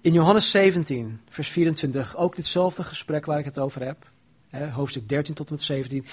In 0.00 0.12
Johannes 0.12 0.50
17, 0.50 1.20
vers 1.28 1.48
24, 1.48 2.16
ook 2.16 2.36
ditzelfde 2.36 2.82
gesprek 2.82 3.26
waar 3.26 3.38
ik 3.38 3.44
het 3.44 3.58
over 3.58 3.84
heb. 3.84 4.10
hoofdstuk 4.72 5.08
13 5.08 5.34
tot 5.34 5.48
en 5.48 5.54
met 5.54 5.62
17. 5.62 6.06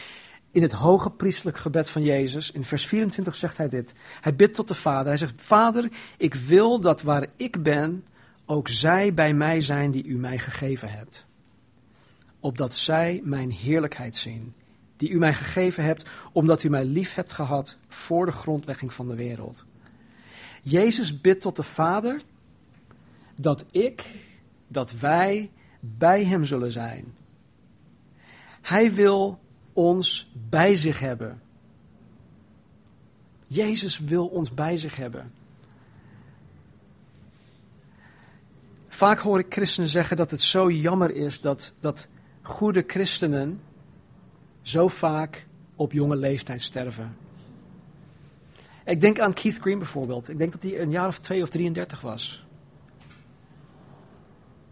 In 0.51 0.61
het 0.61 0.71
hoge 0.71 1.09
priestelijk 1.09 1.57
gebed 1.57 1.89
van 1.89 2.03
Jezus, 2.03 2.51
in 2.51 2.63
vers 2.63 2.87
24 2.87 3.35
zegt 3.35 3.57
hij 3.57 3.69
dit. 3.69 3.93
Hij 4.21 4.35
bidt 4.35 4.55
tot 4.55 4.67
de 4.67 4.73
Vader. 4.73 5.07
Hij 5.07 5.17
zegt, 5.17 5.41
Vader, 5.41 5.89
ik 6.17 6.33
wil 6.35 6.79
dat 6.79 7.01
waar 7.01 7.27
ik 7.35 7.63
ben, 7.63 8.05
ook 8.45 8.67
zij 8.67 9.13
bij 9.13 9.33
mij 9.33 9.61
zijn 9.61 9.91
die 9.91 10.05
u 10.05 10.17
mij 10.17 10.37
gegeven 10.37 10.91
hebt. 10.91 11.25
Opdat 12.39 12.75
zij 12.75 13.21
mijn 13.23 13.51
heerlijkheid 13.51 14.15
zien, 14.15 14.53
die 14.97 15.09
u 15.09 15.17
mij 15.17 15.33
gegeven 15.33 15.83
hebt, 15.83 16.09
omdat 16.31 16.63
u 16.63 16.69
mij 16.69 16.85
lief 16.85 17.13
hebt 17.13 17.33
gehad 17.33 17.77
voor 17.87 18.25
de 18.25 18.31
grondlegging 18.31 18.93
van 18.93 19.07
de 19.07 19.15
wereld. 19.15 19.65
Jezus 20.61 21.21
bidt 21.21 21.41
tot 21.41 21.55
de 21.55 21.63
Vader 21.63 22.21
dat 23.35 23.65
ik, 23.71 24.05
dat 24.67 24.91
wij 24.91 25.51
bij 25.79 26.25
Hem 26.25 26.45
zullen 26.45 26.71
zijn. 26.71 27.13
Hij 28.61 28.93
wil 28.93 29.39
ons 29.73 30.31
bij 30.49 30.75
zich 30.75 30.99
hebben. 30.99 31.41
Jezus 33.47 33.99
wil 33.99 34.27
ons 34.27 34.53
bij 34.53 34.77
zich 34.77 34.95
hebben. 34.95 35.31
Vaak 38.87 39.19
hoor 39.19 39.39
ik 39.39 39.45
christenen 39.53 39.89
zeggen 39.89 40.17
dat 40.17 40.31
het 40.31 40.41
zo 40.41 40.71
jammer 40.71 41.15
is 41.15 41.41
dat, 41.41 41.73
dat 41.79 42.07
goede 42.41 42.83
christenen 42.87 43.61
zo 44.61 44.87
vaak 44.87 45.45
op 45.75 45.91
jonge 45.91 46.15
leeftijd 46.15 46.61
sterven. 46.61 47.15
Ik 48.85 49.01
denk 49.01 49.19
aan 49.19 49.33
Keith 49.33 49.57
Green 49.57 49.77
bijvoorbeeld. 49.77 50.29
Ik 50.29 50.37
denk 50.37 50.51
dat 50.51 50.63
hij 50.63 50.81
een 50.81 50.91
jaar 50.91 51.07
of 51.07 51.19
twee 51.19 51.41
of 51.41 51.49
33 51.49 52.01
was. 52.01 52.45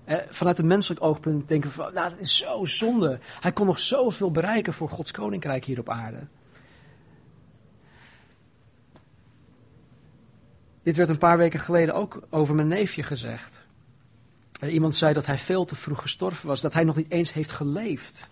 Eh, 0.09 0.17
vanuit 0.29 0.57
een 0.57 0.67
menselijk 0.67 1.03
oogpunt 1.03 1.47
denken 1.47 1.71
van, 1.71 1.93
nou 1.93 2.09
dat 2.09 2.19
is 2.19 2.37
zo 2.37 2.65
zonde. 2.65 3.19
Hij 3.39 3.51
kon 3.51 3.65
nog 3.65 3.79
zoveel 3.79 4.31
bereiken 4.31 4.73
voor 4.73 4.89
Gods 4.89 5.11
koninkrijk 5.11 5.65
hier 5.65 5.79
op 5.79 5.89
aarde. 5.89 6.19
Dit 10.83 10.95
werd 10.95 11.09
een 11.09 11.17
paar 11.17 11.37
weken 11.37 11.59
geleden 11.59 11.95
ook 11.95 12.21
over 12.29 12.55
mijn 12.55 12.67
neefje 12.67 13.03
gezegd. 13.03 13.61
Eh, 14.59 14.73
iemand 14.73 14.95
zei 14.95 15.13
dat 15.13 15.25
hij 15.25 15.37
veel 15.37 15.65
te 15.65 15.75
vroeg 15.75 16.01
gestorven 16.01 16.47
was, 16.47 16.61
dat 16.61 16.73
hij 16.73 16.83
nog 16.83 16.95
niet 16.95 17.11
eens 17.11 17.33
heeft 17.33 17.51
geleefd. 17.51 18.17
Hij 18.19 18.27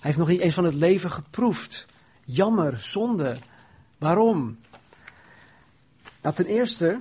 heeft 0.00 0.18
nog 0.18 0.28
niet 0.28 0.40
eens 0.40 0.54
van 0.54 0.64
het 0.64 0.74
leven 0.74 1.10
geproefd. 1.10 1.86
Jammer, 2.24 2.80
zonde. 2.80 3.36
Waarom? 3.98 4.58
Nou, 6.22 6.34
ten 6.34 6.46
eerste 6.46 7.00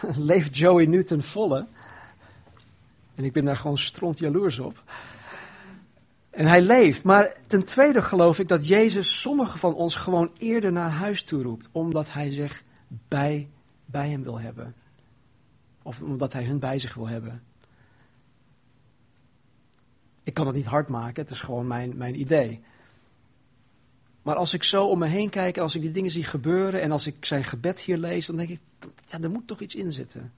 leeft 0.30 0.58
Joey 0.58 0.86
nu 0.86 1.04
ten 1.04 1.22
volle. 1.22 1.66
En 3.22 3.28
ik 3.28 3.34
ben 3.34 3.44
daar 3.44 3.56
gewoon 3.56 3.78
stront 3.78 4.18
jaloers 4.18 4.58
op. 4.58 4.82
En 6.30 6.46
hij 6.46 6.62
leeft. 6.62 7.04
Maar 7.04 7.36
ten 7.46 7.64
tweede 7.64 8.02
geloof 8.02 8.38
ik 8.38 8.48
dat 8.48 8.68
Jezus 8.68 9.20
sommigen 9.20 9.58
van 9.58 9.74
ons 9.74 9.96
gewoon 9.96 10.30
eerder 10.38 10.72
naar 10.72 10.90
huis 10.90 11.22
toe 11.22 11.42
roept. 11.42 11.68
Omdat 11.72 12.12
hij 12.12 12.30
zich 12.30 12.64
bij, 13.08 13.48
bij 13.84 14.10
hem 14.10 14.22
wil 14.22 14.40
hebben. 14.40 14.74
Of 15.82 16.00
omdat 16.00 16.32
hij 16.32 16.44
hun 16.44 16.58
bij 16.58 16.78
zich 16.78 16.94
wil 16.94 17.08
hebben. 17.08 17.42
Ik 20.22 20.34
kan 20.34 20.46
het 20.46 20.56
niet 20.56 20.66
hard 20.66 20.88
maken, 20.88 21.22
het 21.22 21.32
is 21.32 21.40
gewoon 21.40 21.66
mijn, 21.66 21.96
mijn 21.96 22.20
idee. 22.20 22.62
Maar 24.22 24.36
als 24.36 24.54
ik 24.54 24.62
zo 24.62 24.86
om 24.86 24.98
me 24.98 25.06
heen 25.06 25.30
kijk 25.30 25.58
als 25.58 25.74
ik 25.74 25.80
die 25.80 25.90
dingen 25.90 26.10
zie 26.10 26.24
gebeuren 26.24 26.80
en 26.80 26.92
als 26.92 27.06
ik 27.06 27.24
zijn 27.24 27.44
gebed 27.44 27.80
hier 27.80 27.96
lees, 27.96 28.26
dan 28.26 28.36
denk 28.36 28.48
ik, 28.48 28.60
ja, 29.08 29.20
er 29.20 29.30
moet 29.30 29.46
toch 29.46 29.60
iets 29.60 29.74
in 29.74 29.92
zitten. 29.92 30.32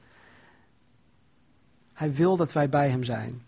Hij 1.95 2.15
wil 2.15 2.37
dat 2.37 2.53
wij 2.53 2.69
bij 2.69 2.89
hem 2.89 3.05
zijn. 3.05 3.43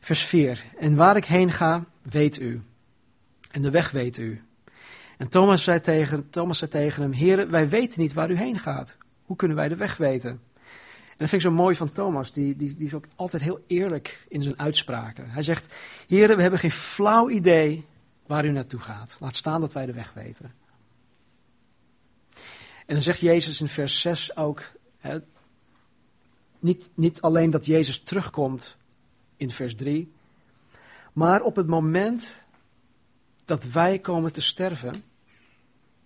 Vers 0.00 0.22
4. 0.22 0.64
En 0.78 0.96
waar 0.96 1.16
ik 1.16 1.24
heen 1.24 1.50
ga, 1.50 1.84
weet 2.02 2.40
u. 2.40 2.62
En 3.50 3.62
de 3.62 3.70
weg 3.70 3.90
weet 3.90 4.18
u. 4.18 4.42
En 5.16 5.28
Thomas 5.28 5.62
zei 5.62 5.80
tegen, 5.80 6.30
Thomas 6.30 6.58
zei 6.58 6.70
tegen 6.70 7.02
hem, 7.02 7.12
heren, 7.12 7.50
wij 7.50 7.68
weten 7.68 8.00
niet 8.00 8.12
waar 8.12 8.30
u 8.30 8.36
heen 8.36 8.58
gaat. 8.58 8.96
Hoe 9.24 9.36
kunnen 9.36 9.56
wij 9.56 9.68
de 9.68 9.76
weg 9.76 9.96
weten? 9.96 10.30
En 10.30 11.24
dat 11.24 11.28
vind 11.28 11.42
ik 11.42 11.48
zo 11.48 11.54
mooi 11.56 11.76
van 11.76 11.92
Thomas, 11.92 12.32
die, 12.32 12.56
die, 12.56 12.74
die 12.74 12.86
is 12.86 12.94
ook 12.94 13.06
altijd 13.16 13.42
heel 13.42 13.64
eerlijk 13.66 14.26
in 14.28 14.42
zijn 14.42 14.58
uitspraken. 14.58 15.30
Hij 15.30 15.42
zegt, 15.42 15.74
heren, 16.06 16.36
we 16.36 16.42
hebben 16.42 16.60
geen 16.60 16.70
flauw 16.70 17.30
idee 17.30 17.84
waar 18.26 18.44
u 18.44 18.50
naartoe 18.50 18.80
gaat. 18.80 19.16
Laat 19.20 19.36
staan 19.36 19.60
dat 19.60 19.72
wij 19.72 19.86
de 19.86 19.92
weg 19.92 20.12
weten. 20.12 20.52
En 22.86 22.94
dan 22.94 23.02
zegt 23.02 23.20
Jezus 23.20 23.60
in 23.60 23.68
vers 23.68 24.00
6 24.00 24.36
ook, 24.36 24.62
niet, 26.58 26.88
niet 26.94 27.20
alleen 27.20 27.50
dat 27.50 27.66
Jezus 27.66 28.00
terugkomt 28.00 28.76
in 29.36 29.50
vers 29.50 29.74
3, 29.74 30.12
maar 31.12 31.42
op 31.42 31.56
het 31.56 31.66
moment 31.66 32.42
dat 33.44 33.64
wij 33.64 33.98
komen 33.98 34.32
te 34.32 34.40
sterven, 34.40 34.92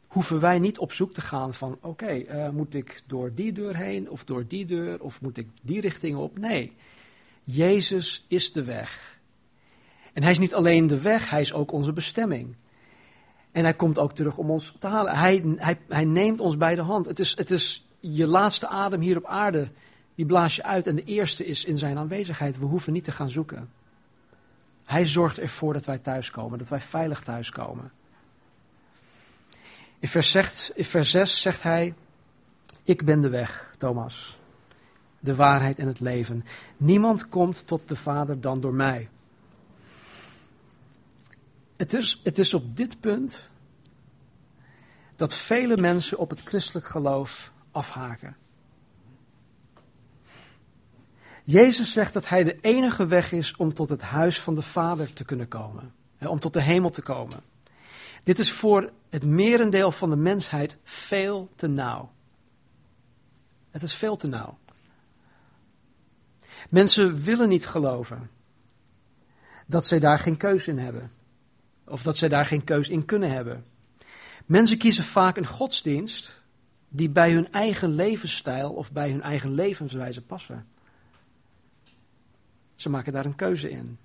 hoeven 0.07 0.41
wij 0.41 0.59
niet 0.59 0.79
op 0.79 0.93
zoek 0.93 1.13
te 1.13 1.21
gaan 1.21 1.55
van, 1.55 1.79
oké, 1.81 2.07
eh, 2.07 2.49
moet 2.49 2.75
ik 2.75 3.03
door 3.07 3.35
die 3.35 3.53
deur 3.53 3.77
heen 3.77 4.11
of 4.11 4.25
door 4.25 4.45
die 4.47 4.65
deur 4.65 5.03
of 5.03 5.21
moet 5.21 5.37
ik 5.37 5.49
die 5.63 5.81
richting 5.81 6.17
op? 6.17 6.39
Nee, 6.39 6.73
Jezus 7.45 8.25
is 8.29 8.53
de 8.53 8.65
weg. 8.65 9.19
En 10.13 10.23
hij 10.23 10.31
is 10.33 10.39
niet 10.39 10.55
alleen 10.55 10.87
de 10.87 11.01
weg, 11.01 11.31
hij 11.31 11.41
is 11.41 11.53
ook 11.53 11.73
onze 11.73 11.93
bestemming. 11.93 12.55
En 13.53 13.63
hij 13.63 13.75
komt 13.75 13.99
ook 13.99 14.15
terug 14.15 14.37
om 14.37 14.51
ons 14.51 14.73
te 14.79 14.87
halen. 14.87 15.17
Hij, 15.17 15.43
hij, 15.57 15.79
hij 15.89 16.05
neemt 16.05 16.41
ons 16.41 16.57
bij 16.57 16.75
de 16.75 16.83
hand. 16.83 17.07
Het 17.07 17.21
is, 17.21 17.37
het 17.37 17.51
is 17.51 17.87
je 18.01 18.27
laatste 18.27 18.69
adem 18.69 19.01
hier 19.01 19.17
op 19.17 19.27
aarde. 19.27 19.69
Die 20.15 20.27
blaas 20.27 20.57
je 20.57 20.63
uit 20.63 20.87
en 20.87 20.95
de 20.95 21.05
eerste 21.05 21.47
is 21.47 21.65
in 21.65 21.79
zijn 21.79 21.99
aanwezigheid. 21.99 22.59
We 22.59 22.65
hoeven 22.65 22.93
niet 22.93 23.05
te 23.05 23.13
gaan 23.13 23.31
zoeken. 23.31 23.71
Hij 24.85 25.07
zorgt 25.07 25.39
ervoor 25.39 25.73
dat 25.73 25.85
wij 25.85 25.99
thuiskomen, 25.99 26.59
dat 26.59 26.69
wij 26.69 26.81
veilig 26.81 27.23
thuiskomen. 27.23 27.93
In 29.99 30.09
vers, 30.09 30.31
6, 30.31 30.71
in 30.75 30.85
vers 30.85 31.11
6 31.11 31.41
zegt 31.41 31.63
hij: 31.63 31.95
Ik 32.83 33.05
ben 33.05 33.21
de 33.21 33.29
weg, 33.29 33.75
Thomas, 33.79 34.39
de 35.21 35.35
waarheid 35.35 35.79
en 35.79 35.87
het 35.87 36.01
leven. 36.01 36.45
Niemand 36.77 37.29
komt 37.29 37.67
tot 37.67 37.89
de 37.89 37.97
Vader 37.97 38.41
dan 38.41 38.61
door 38.61 38.75
mij. 38.75 39.09
Het 41.77 41.95
is, 41.95 42.21
het 42.25 42.39
is 42.39 42.55
op 42.55 42.77
dit 42.77 43.01
punt 43.01 43.43
dat 45.17 45.35
vele 45.35 45.77
mensen 45.77 46.19
op 46.19 46.31
het 46.31 46.41
christelijk 46.45 46.87
geloof 46.87 47.53
afhaken. 47.71 48.37
Jezus 51.45 51.93
zegt 51.93 52.13
dat 52.13 52.29
hij 52.29 52.45
de 52.45 52.59
enige 52.61 53.07
weg 53.07 53.33
is 53.33 53.57
om 53.57 53.75
tot 53.75 53.89
het 53.89 54.03
huis 54.03 54.41
van 54.41 54.55
de 54.55 54.63
Vader 54.63 55.13
te 55.13 55.25
kunnen 55.25 55.49
komen, 55.49 55.95
om 56.19 56.39
tot 56.39 56.53
de 56.53 56.63
hemel 56.63 56.91
te 56.91 57.03
komen. 57.03 57.41
Dit 58.25 58.39
is 58.39 58.53
voor 58.53 58.91
het 59.11 59.25
merendeel 59.25 59.93
van 59.93 60.11
de 60.11 60.17
mensheid 60.17 60.77
veel 60.85 61.49
te 61.57 61.67
nauw. 61.67 62.13
Het 63.71 63.83
is 63.83 63.95
veel 63.95 64.17
te 64.17 64.27
nauw. 64.27 64.59
Mensen 66.69 67.23
willen 67.23 67.49
niet 67.49 67.67
geloven 67.67 68.31
dat 69.67 69.87
zij 69.87 69.99
daar 69.99 70.19
geen 70.19 70.37
keus 70.37 70.69
in 70.69 70.79
hebben. 70.79 71.13
Of 71.85 72.03
dat 72.03 72.17
zij 72.17 72.29
daar 72.29 72.47
geen 72.47 72.65
keus 72.65 72.89
in 72.89 73.05
kunnen 73.05 73.31
hebben. 73.31 73.65
Mensen 74.47 74.79
kiezen 74.79 75.05
vaak 75.05 75.37
een 75.37 75.47
godsdienst 75.47 76.43
die 76.89 77.09
bij 77.09 77.33
hun 77.33 77.53
eigen 77.53 77.89
levensstijl 77.89 78.73
of 78.73 78.93
bij 78.93 79.11
hun 79.11 79.23
eigen 79.23 79.55
levenswijze 79.55 80.23
passen. 80.23 80.67
Ze 82.83 82.89
maken 82.89 83.13
daar 83.13 83.25
een 83.25 83.35
keuze 83.35 83.71
in. 83.71 83.99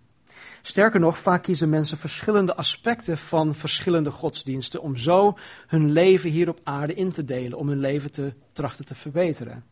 Sterker 0.62 1.00
nog, 1.00 1.18
vaak 1.18 1.44
kiezen 1.44 1.70
mensen 1.70 1.98
verschillende 1.98 2.56
aspecten 2.56 3.18
van 3.18 3.56
verschillende 3.56 4.12
godsdiensten 4.12 4.82
om 4.82 4.96
zo 4.96 5.38
hun 5.68 5.92
leven 5.92 6.30
hier 6.30 6.50
op 6.50 6.60
aarde 6.64 6.94
in 6.94 7.12
te 7.12 7.26
delen, 7.26 7.58
om 7.58 7.68
hun 7.68 7.80
leven 7.80 8.12
te 8.12 8.34
trachten 8.52 8.86
te 8.86 8.96
verbeteren. 8.96 9.66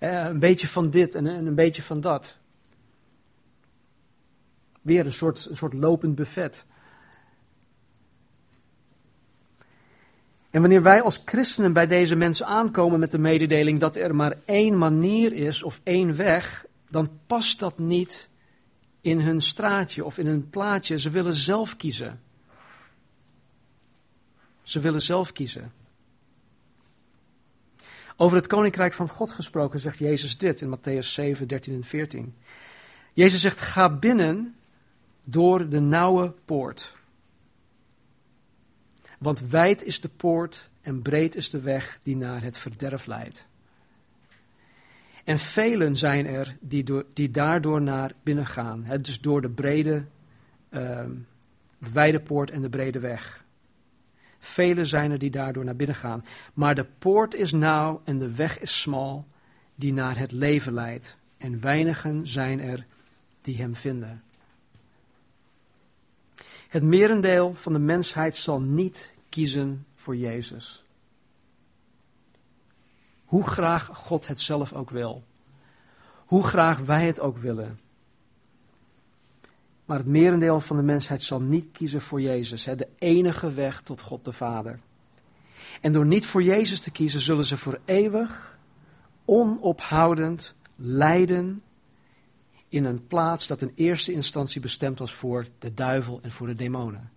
Eh, 0.00 0.24
een 0.24 0.38
beetje 0.38 0.68
van 0.68 0.90
dit 0.90 1.14
en 1.14 1.26
een 1.26 1.54
beetje 1.54 1.82
van 1.82 2.00
dat. 2.00 2.38
Weer 4.82 5.06
een 5.06 5.12
soort, 5.12 5.46
een 5.50 5.56
soort 5.56 5.72
lopend 5.74 6.14
buffet. 6.14 6.64
En 10.50 10.60
wanneer 10.60 10.82
wij 10.82 11.02
als 11.02 11.22
christenen 11.24 11.72
bij 11.72 11.86
deze 11.86 12.16
mensen 12.16 12.46
aankomen 12.46 13.00
met 13.00 13.10
de 13.10 13.18
mededeling 13.18 13.80
dat 13.80 13.96
er 13.96 14.14
maar 14.14 14.36
één 14.44 14.78
manier 14.78 15.32
is 15.32 15.62
of 15.62 15.80
één 15.82 16.16
weg, 16.16 16.66
dan 16.88 17.08
past 17.26 17.58
dat 17.58 17.78
niet 17.78 18.32
in 19.04 19.20
hun 19.20 19.42
straatje 19.42 20.04
of 20.04 20.18
in 20.18 20.26
hun 20.26 20.50
plaatje. 20.50 20.98
Ze 20.98 21.10
willen 21.10 21.34
zelf 21.34 21.76
kiezen. 21.76 22.20
Ze 24.62 24.80
willen 24.80 25.02
zelf 25.02 25.32
kiezen. 25.32 25.72
Over 28.16 28.36
het 28.36 28.46
koninkrijk 28.46 28.92
van 28.92 29.08
God 29.08 29.32
gesproken 29.32 29.80
zegt 29.80 29.98
Jezus 29.98 30.38
dit 30.38 30.60
in 30.60 30.78
Matthäus 30.78 31.06
7, 31.06 31.48
13 31.48 31.74
en 31.74 31.84
14. 31.84 32.34
Jezus 33.12 33.40
zegt: 33.40 33.60
Ga 33.60 33.88
binnen 33.88 34.56
door 35.24 35.68
de 35.68 35.80
nauwe 35.80 36.34
poort. 36.44 36.94
Want 39.18 39.40
wijd 39.40 39.82
is 39.82 40.00
de 40.00 40.08
poort 40.08 40.68
en 40.80 41.02
breed 41.02 41.34
is 41.34 41.50
de 41.50 41.60
weg 41.60 41.98
die 42.02 42.16
naar 42.16 42.42
het 42.42 42.58
verderf 42.58 43.06
leidt. 43.06 43.44
En 45.24 45.38
velen 45.38 45.96
zijn 45.96 46.26
er 46.26 46.56
die, 46.60 46.84
die 47.12 47.30
daardoor 47.30 47.82
naar 47.82 48.12
binnen 48.22 48.46
gaan. 48.46 48.86
dus 49.00 49.20
door 49.20 49.40
de 49.40 49.50
brede, 49.50 50.04
uh, 50.70 50.80
de 51.78 51.90
wijde 51.92 52.20
poort 52.20 52.50
en 52.50 52.62
de 52.62 52.68
brede 52.68 52.98
weg. 52.98 53.44
Velen 54.38 54.86
zijn 54.86 55.10
er 55.10 55.18
die 55.18 55.30
daardoor 55.30 55.64
naar 55.64 55.76
binnen 55.76 55.96
gaan. 55.96 56.24
Maar 56.54 56.74
de 56.74 56.86
poort 56.98 57.34
is 57.34 57.52
nauw 57.52 58.00
en 58.04 58.18
de 58.18 58.34
weg 58.34 58.58
is 58.58 58.80
smal 58.80 59.26
die 59.74 59.92
naar 59.92 60.18
het 60.18 60.32
leven 60.32 60.72
leidt. 60.72 61.16
En 61.38 61.60
weinigen 61.60 62.26
zijn 62.26 62.60
er 62.60 62.86
die 63.42 63.56
hem 63.56 63.74
vinden. 63.74 64.22
Het 66.68 66.82
merendeel 66.82 67.54
van 67.54 67.72
de 67.72 67.78
mensheid 67.78 68.36
zal 68.36 68.60
niet 68.60 69.12
kiezen 69.28 69.86
voor 69.94 70.16
Jezus. 70.16 70.83
Hoe 73.24 73.48
graag 73.48 73.86
God 73.86 74.26
het 74.26 74.40
zelf 74.40 74.72
ook 74.72 74.90
wil. 74.90 75.24
Hoe 76.26 76.44
graag 76.44 76.78
wij 76.78 77.06
het 77.06 77.20
ook 77.20 77.38
willen. 77.38 77.80
Maar 79.84 79.98
het 79.98 80.06
merendeel 80.06 80.60
van 80.60 80.76
de 80.76 80.82
mensheid 80.82 81.22
zal 81.22 81.40
niet 81.40 81.66
kiezen 81.72 82.00
voor 82.00 82.20
Jezus, 82.20 82.64
hè, 82.64 82.76
de 82.76 82.88
enige 82.98 83.52
weg 83.52 83.82
tot 83.82 84.00
God 84.00 84.24
de 84.24 84.32
Vader. 84.32 84.80
En 85.80 85.92
door 85.92 86.06
niet 86.06 86.26
voor 86.26 86.42
Jezus 86.42 86.80
te 86.80 86.90
kiezen, 86.90 87.20
zullen 87.20 87.44
ze 87.44 87.56
voor 87.56 87.80
eeuwig, 87.84 88.58
onophoudend 89.24 90.54
lijden 90.76 91.62
in 92.68 92.84
een 92.84 93.06
plaats 93.06 93.46
dat 93.46 93.62
in 93.62 93.72
eerste 93.74 94.12
instantie 94.12 94.60
bestemd 94.60 94.98
was 94.98 95.14
voor 95.14 95.46
de 95.58 95.74
duivel 95.74 96.18
en 96.22 96.32
voor 96.32 96.46
de 96.46 96.54
demonen. 96.54 97.10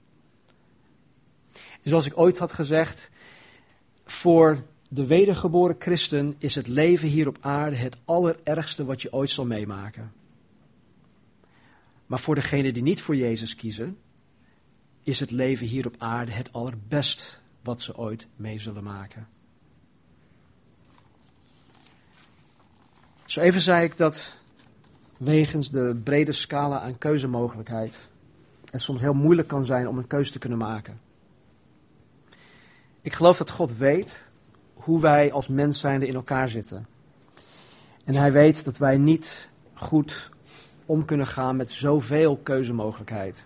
En 1.53 1.89
zoals 1.89 2.05
ik 2.05 2.17
ooit 2.17 2.37
had 2.37 2.53
gezegd, 2.53 3.09
voor 4.05 4.63
de 4.87 5.05
wedergeboren 5.05 5.75
christen 5.79 6.35
is 6.37 6.55
het 6.55 6.67
leven 6.67 7.07
hier 7.07 7.27
op 7.27 7.37
aarde 7.41 7.75
het 7.75 7.97
allerergste 8.05 8.85
wat 8.85 9.01
je 9.01 9.13
ooit 9.13 9.29
zal 9.29 9.45
meemaken. 9.45 10.11
Maar 12.05 12.19
voor 12.19 12.35
degenen 12.35 12.73
die 12.73 12.83
niet 12.83 13.01
voor 13.01 13.15
Jezus 13.15 13.55
kiezen, 13.55 13.97
is 15.03 15.19
het 15.19 15.31
leven 15.31 15.67
hier 15.67 15.87
op 15.87 15.95
aarde 15.97 16.31
het 16.31 16.53
allerbest 16.53 17.39
wat 17.63 17.81
ze 17.81 17.97
ooit 17.97 18.27
mee 18.35 18.59
zullen 18.59 18.83
maken. 18.83 19.27
Zo 23.25 23.41
even 23.41 23.61
zei 23.61 23.85
ik 23.85 23.97
dat 23.97 24.33
wegens 25.17 25.69
de 25.69 25.99
brede 26.03 26.33
scala 26.33 26.79
aan 26.79 26.97
keuzemogelijkheid 26.97 28.09
het 28.69 28.81
soms 28.81 29.01
heel 29.01 29.13
moeilijk 29.13 29.47
kan 29.47 29.65
zijn 29.65 29.87
om 29.87 29.97
een 29.97 30.07
keuze 30.07 30.31
te 30.31 30.39
kunnen 30.39 30.57
maken. 30.57 30.99
Ik 33.01 33.13
geloof 33.13 33.37
dat 33.37 33.51
God 33.51 33.77
weet 33.77 34.25
hoe 34.77 35.01
wij 35.01 35.31
als 35.31 35.47
mens 35.47 35.79
zijnde 35.79 36.07
in 36.07 36.15
elkaar 36.15 36.49
zitten. 36.49 36.87
En 38.03 38.15
hij 38.15 38.31
weet 38.31 38.65
dat 38.65 38.77
wij 38.77 38.97
niet 38.97 39.49
goed 39.73 40.29
om 40.85 41.05
kunnen 41.05 41.27
gaan 41.27 41.55
met 41.55 41.71
zoveel 41.71 42.37
keuzemogelijkheid. 42.37 43.45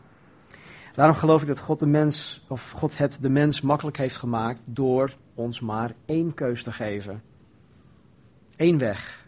Daarom 0.95 1.15
geloof 1.15 1.41
ik 1.41 1.47
dat 1.47 1.59
God 1.59 1.79
de 1.79 1.85
mens, 1.85 2.43
of 2.47 2.71
God 2.71 2.97
het 2.97 3.17
de 3.21 3.29
mens 3.29 3.61
makkelijk 3.61 3.97
heeft 3.97 4.15
gemaakt 4.15 4.61
door 4.65 5.15
ons 5.33 5.59
maar 5.59 5.93
één 6.05 6.33
keus 6.33 6.63
te 6.63 6.71
geven. 6.71 7.23
Eén 8.55 8.77
weg. 8.77 9.25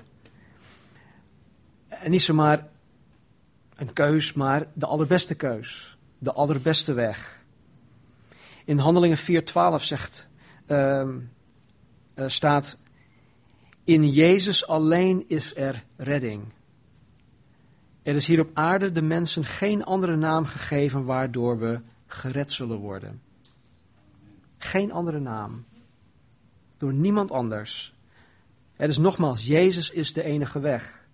En 1.87 2.11
niet 2.11 2.21
zomaar 2.21 2.67
een 3.75 3.93
keus, 3.93 4.33
maar 4.33 4.67
de 4.73 4.85
allerbeste 4.85 5.35
keus. 5.35 5.97
De 6.17 6.33
allerbeste 6.33 6.93
weg. 6.93 7.41
In 8.65 8.77
Handelingen 8.77 9.17
4.12 9.17 9.23
zegt, 9.75 10.27
uh, 12.15 12.27
staat, 12.27 12.77
in 13.83 14.09
Jezus 14.09 14.67
alleen 14.67 15.25
is 15.27 15.55
er 15.55 15.83
redding. 15.97 16.43
Er 18.03 18.15
is 18.15 18.27
hier 18.27 18.39
op 18.39 18.49
aarde 18.53 18.91
de 18.91 19.01
mensen 19.01 19.43
geen 19.43 19.83
andere 19.83 20.15
naam 20.15 20.45
gegeven 20.45 21.05
waardoor 21.05 21.59
we 21.59 21.81
gered 22.07 22.51
zullen 22.51 22.77
worden. 22.77 23.21
Geen 24.57 24.91
andere 24.91 25.19
naam. 25.19 25.65
Door 26.77 26.93
niemand 26.93 27.31
anders. 27.31 27.93
Het 28.75 28.89
is 28.89 28.97
nogmaals, 28.97 29.45
Jezus 29.45 29.89
is 29.89 30.13
de 30.13 30.23
enige 30.23 30.59
weg. 30.59 31.05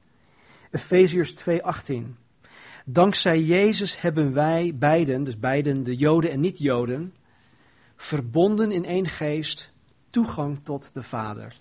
Efeziërs 0.71 1.33
2:18. 1.33 2.17
Dankzij 2.85 3.41
Jezus 3.41 4.01
hebben 4.01 4.33
wij 4.33 4.75
beiden, 4.75 5.23
dus 5.23 5.39
beiden 5.39 5.83
de 5.83 5.95
Joden 5.95 6.31
en 6.31 6.39
niet-Joden, 6.39 7.13
verbonden 7.95 8.71
in 8.71 8.85
één 8.85 9.05
geest 9.05 9.68
toegang 10.09 10.63
tot 10.63 10.93
de 10.93 11.03
Vader. 11.03 11.55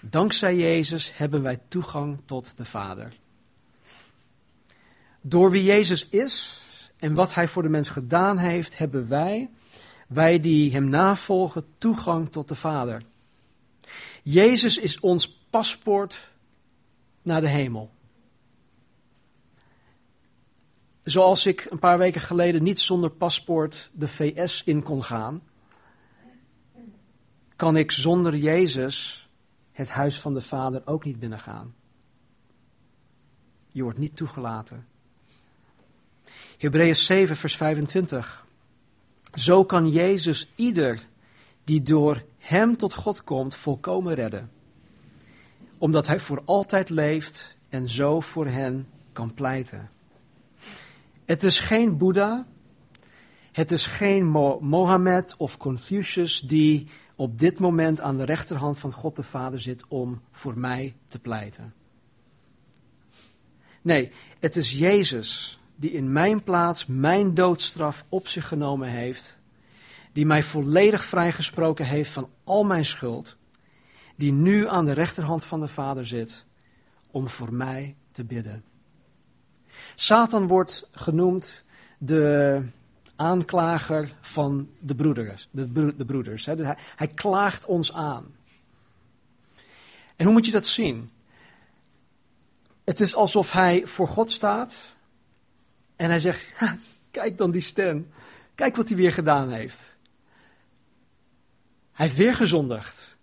Dankzij 0.00 0.56
Jezus 0.56 1.16
hebben 1.16 1.42
wij 1.42 1.58
toegang 1.68 2.18
tot 2.24 2.52
de 2.56 2.64
Vader. 2.64 3.12
Door 5.20 5.50
wie 5.50 5.64
Jezus 5.64 6.06
is 6.06 6.62
en 6.96 7.14
wat 7.14 7.34
hij 7.34 7.48
voor 7.48 7.62
de 7.62 7.68
mens 7.68 7.88
gedaan 7.88 8.38
heeft, 8.38 8.78
hebben 8.78 9.08
wij, 9.08 9.50
wij 10.08 10.40
die 10.40 10.72
hem 10.72 10.88
navolgen, 10.88 11.66
toegang 11.78 12.32
tot 12.32 12.48
de 12.48 12.54
Vader. 12.54 13.02
Jezus 14.22 14.78
is 14.78 15.00
ons 15.00 15.38
paspoort 15.50 16.28
naar 17.22 17.40
de 17.40 17.48
hemel. 17.48 17.90
Zoals 21.02 21.46
ik 21.46 21.66
een 21.70 21.78
paar 21.78 21.98
weken 21.98 22.20
geleden 22.20 22.62
niet 22.62 22.80
zonder 22.80 23.10
paspoort 23.10 23.90
de 23.92 24.08
VS 24.08 24.62
in 24.64 24.82
kon 24.82 25.04
gaan, 25.04 25.42
kan 27.56 27.76
ik 27.76 27.90
zonder 27.90 28.36
Jezus 28.36 29.28
het 29.72 29.88
huis 29.88 30.20
van 30.20 30.34
de 30.34 30.40
Vader 30.40 30.82
ook 30.84 31.04
niet 31.04 31.18
binnengaan. 31.18 31.74
Je 33.72 33.82
wordt 33.82 33.98
niet 33.98 34.16
toegelaten. 34.16 34.86
Hebreeën 36.58 36.96
7, 36.96 37.36
vers 37.36 37.56
25. 37.56 38.46
Zo 39.34 39.64
kan 39.64 39.90
Jezus 39.90 40.48
ieder 40.54 41.06
die 41.64 41.82
door 41.82 42.24
Hem 42.38 42.76
tot 42.76 42.94
God 42.94 43.24
komt 43.24 43.54
volkomen 43.54 44.14
redden. 44.14 44.50
Omdat 45.78 46.06
Hij 46.06 46.20
voor 46.20 46.42
altijd 46.44 46.88
leeft 46.88 47.56
en 47.68 47.88
zo 47.88 48.20
voor 48.20 48.46
hen 48.46 48.88
kan 49.12 49.34
pleiten. 49.34 49.90
Het 51.24 51.42
is 51.42 51.60
geen 51.60 51.96
Boeddha, 51.96 52.46
het 53.52 53.72
is 53.72 53.86
geen 53.86 54.26
Mohammed 54.60 55.34
of 55.36 55.56
Confucius 55.56 56.40
die 56.40 56.88
op 57.16 57.38
dit 57.38 57.58
moment 57.58 58.00
aan 58.00 58.16
de 58.16 58.24
rechterhand 58.24 58.78
van 58.78 58.92
God 58.92 59.16
de 59.16 59.22
Vader 59.22 59.60
zit 59.60 59.84
om 59.88 60.20
voor 60.30 60.58
mij 60.58 60.96
te 61.08 61.18
pleiten. 61.18 61.74
Nee, 63.82 64.12
het 64.38 64.56
is 64.56 64.72
Jezus 64.72 65.60
die 65.76 65.90
in 65.90 66.12
mijn 66.12 66.42
plaats 66.42 66.86
mijn 66.86 67.34
doodstraf 67.34 68.04
op 68.08 68.28
zich 68.28 68.48
genomen 68.48 68.88
heeft, 68.88 69.36
die 70.12 70.26
mij 70.26 70.42
volledig 70.42 71.04
vrijgesproken 71.04 71.86
heeft 71.86 72.10
van 72.10 72.28
al 72.44 72.64
mijn 72.64 72.84
schuld, 72.84 73.36
die 74.16 74.32
nu 74.32 74.68
aan 74.68 74.84
de 74.84 74.92
rechterhand 74.92 75.44
van 75.44 75.60
de 75.60 75.68
Vader 75.68 76.06
zit 76.06 76.44
om 77.10 77.28
voor 77.28 77.52
mij 77.52 77.96
te 78.12 78.24
bidden. 78.24 78.64
Satan 79.94 80.46
wordt 80.46 80.88
genoemd 80.92 81.64
de 81.98 82.62
aanklager 83.16 84.14
van 84.20 84.68
de 84.78 84.94
broeders. 84.94 85.48
De, 85.50 85.96
de 85.96 86.04
broeders 86.04 86.46
hè. 86.46 86.64
Hij, 86.64 86.76
hij 86.96 87.06
klaagt 87.06 87.64
ons 87.64 87.92
aan. 87.92 88.34
En 90.16 90.24
hoe 90.24 90.34
moet 90.34 90.46
je 90.46 90.52
dat 90.52 90.66
zien? 90.66 91.10
Het 92.84 93.00
is 93.00 93.14
alsof 93.14 93.52
hij 93.52 93.86
voor 93.86 94.08
God 94.08 94.32
staat 94.32 94.78
en 95.96 96.08
hij 96.08 96.18
zegt, 96.18 96.52
kijk 97.10 97.38
dan 97.38 97.50
die 97.50 97.60
stem. 97.60 98.10
Kijk 98.54 98.76
wat 98.76 98.88
hij 98.88 98.96
weer 98.96 99.12
gedaan 99.12 99.50
heeft. 99.50 99.96
Hij 101.92 102.06
heeft 102.06 102.18
weer 102.18 102.34
gezondigd. 102.34 103.16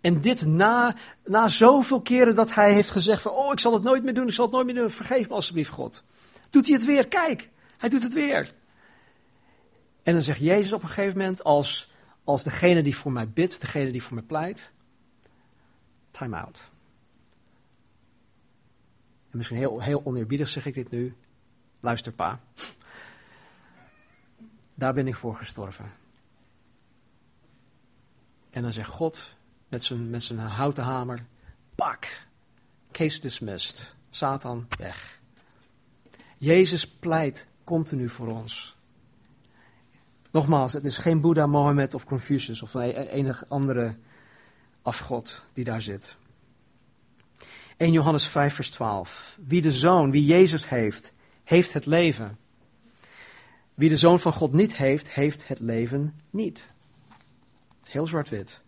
En 0.00 0.20
dit 0.20 0.46
na, 0.46 0.94
na 1.24 1.48
zoveel 1.48 2.00
keren 2.00 2.34
dat 2.34 2.54
hij 2.54 2.72
heeft 2.72 2.90
gezegd 2.90 3.22
van, 3.22 3.32
oh 3.32 3.52
ik 3.52 3.60
zal 3.60 3.72
het 3.72 3.82
nooit 3.82 4.02
meer 4.02 4.14
doen, 4.14 4.28
ik 4.28 4.34
zal 4.34 4.44
het 4.44 4.54
nooit 4.54 4.66
meer 4.66 4.74
doen, 4.74 4.90
vergeef 4.90 5.28
me 5.28 5.34
alsjeblieft 5.34 5.70
God. 5.70 6.02
Doet 6.50 6.66
hij 6.66 6.74
het 6.74 6.84
weer, 6.84 7.08
kijk, 7.08 7.48
hij 7.78 7.88
doet 7.88 8.02
het 8.02 8.12
weer. 8.12 8.54
En 10.02 10.14
dan 10.14 10.22
zegt 10.22 10.40
Jezus 10.40 10.72
op 10.72 10.82
een 10.82 10.88
gegeven 10.88 11.18
moment 11.18 11.44
als, 11.44 11.90
als 12.24 12.42
degene 12.42 12.82
die 12.82 12.96
voor 12.96 13.12
mij 13.12 13.28
bidt, 13.28 13.60
degene 13.60 13.90
die 13.90 14.02
voor 14.02 14.14
mij 14.14 14.22
pleit, 14.22 14.70
time 16.10 16.36
out. 16.36 16.70
En 19.30 19.36
misschien 19.36 19.58
heel, 19.58 19.80
heel 19.82 20.04
oneerbiedig 20.04 20.48
zeg 20.48 20.66
ik 20.66 20.74
dit 20.74 20.90
nu, 20.90 21.16
Luister, 21.80 22.12
pa. 22.12 22.40
Daar 24.74 24.94
ben 24.94 25.06
ik 25.06 25.16
voor 25.16 25.36
gestorven. 25.36 25.92
En 28.50 28.62
dan 28.62 28.72
zegt 28.72 28.90
God 28.90 29.34
met 29.68 29.84
zijn, 29.84 30.10
met 30.10 30.22
zijn 30.22 30.38
houten 30.38 30.84
hamer: 30.84 31.26
pak. 31.74 32.26
Case 32.92 33.20
dismissed. 33.20 33.94
Satan 34.10 34.68
weg. 34.78 35.20
Jezus 36.36 36.88
pleit 36.88 37.46
continu 37.68 38.08
voor 38.08 38.28
ons. 38.28 38.76
Nogmaals, 40.30 40.72
het 40.72 40.84
is 40.84 40.98
geen 40.98 41.20
Boeddha, 41.20 41.46
Mohammed 41.46 41.94
of 41.94 42.04
Confucius 42.04 42.62
of 42.62 42.74
enig 42.74 43.44
andere 43.48 43.96
afgod 44.82 45.42
die 45.52 45.64
daar 45.64 45.82
zit. 45.82 46.16
1 47.76 47.92
Johannes 47.92 48.26
5, 48.26 48.54
vers 48.54 48.70
12. 48.70 49.38
Wie 49.46 49.62
de 49.62 49.72
zoon, 49.72 50.10
wie 50.10 50.24
Jezus 50.24 50.68
heeft, 50.68 51.12
heeft 51.44 51.72
het 51.72 51.86
leven. 51.86 52.38
Wie 53.74 53.88
de 53.88 53.96
Zoon 53.96 54.20
van 54.20 54.32
God 54.32 54.52
niet 54.52 54.76
heeft, 54.76 55.08
heeft 55.08 55.48
het 55.48 55.60
leven 55.60 56.20
niet. 56.30 56.66
Heel 57.88 58.06
zwart-wit. 58.06 58.60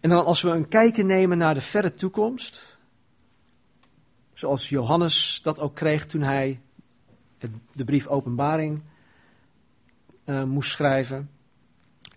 En 0.00 0.08
dan 0.08 0.24
als 0.24 0.42
we 0.42 0.50
een 0.50 0.68
kijkje 0.68 1.04
nemen 1.04 1.38
naar 1.38 1.54
de 1.54 1.60
verre 1.60 1.94
toekomst, 1.94 2.76
zoals 4.32 4.68
Johannes 4.68 5.40
dat 5.42 5.60
ook 5.60 5.74
kreeg 5.74 6.06
toen 6.06 6.22
hij 6.22 6.60
de 7.72 7.84
brief 7.84 8.06
Openbaring 8.06 8.82
uh, 10.24 10.44
moest 10.44 10.70
schrijven. 10.70 11.30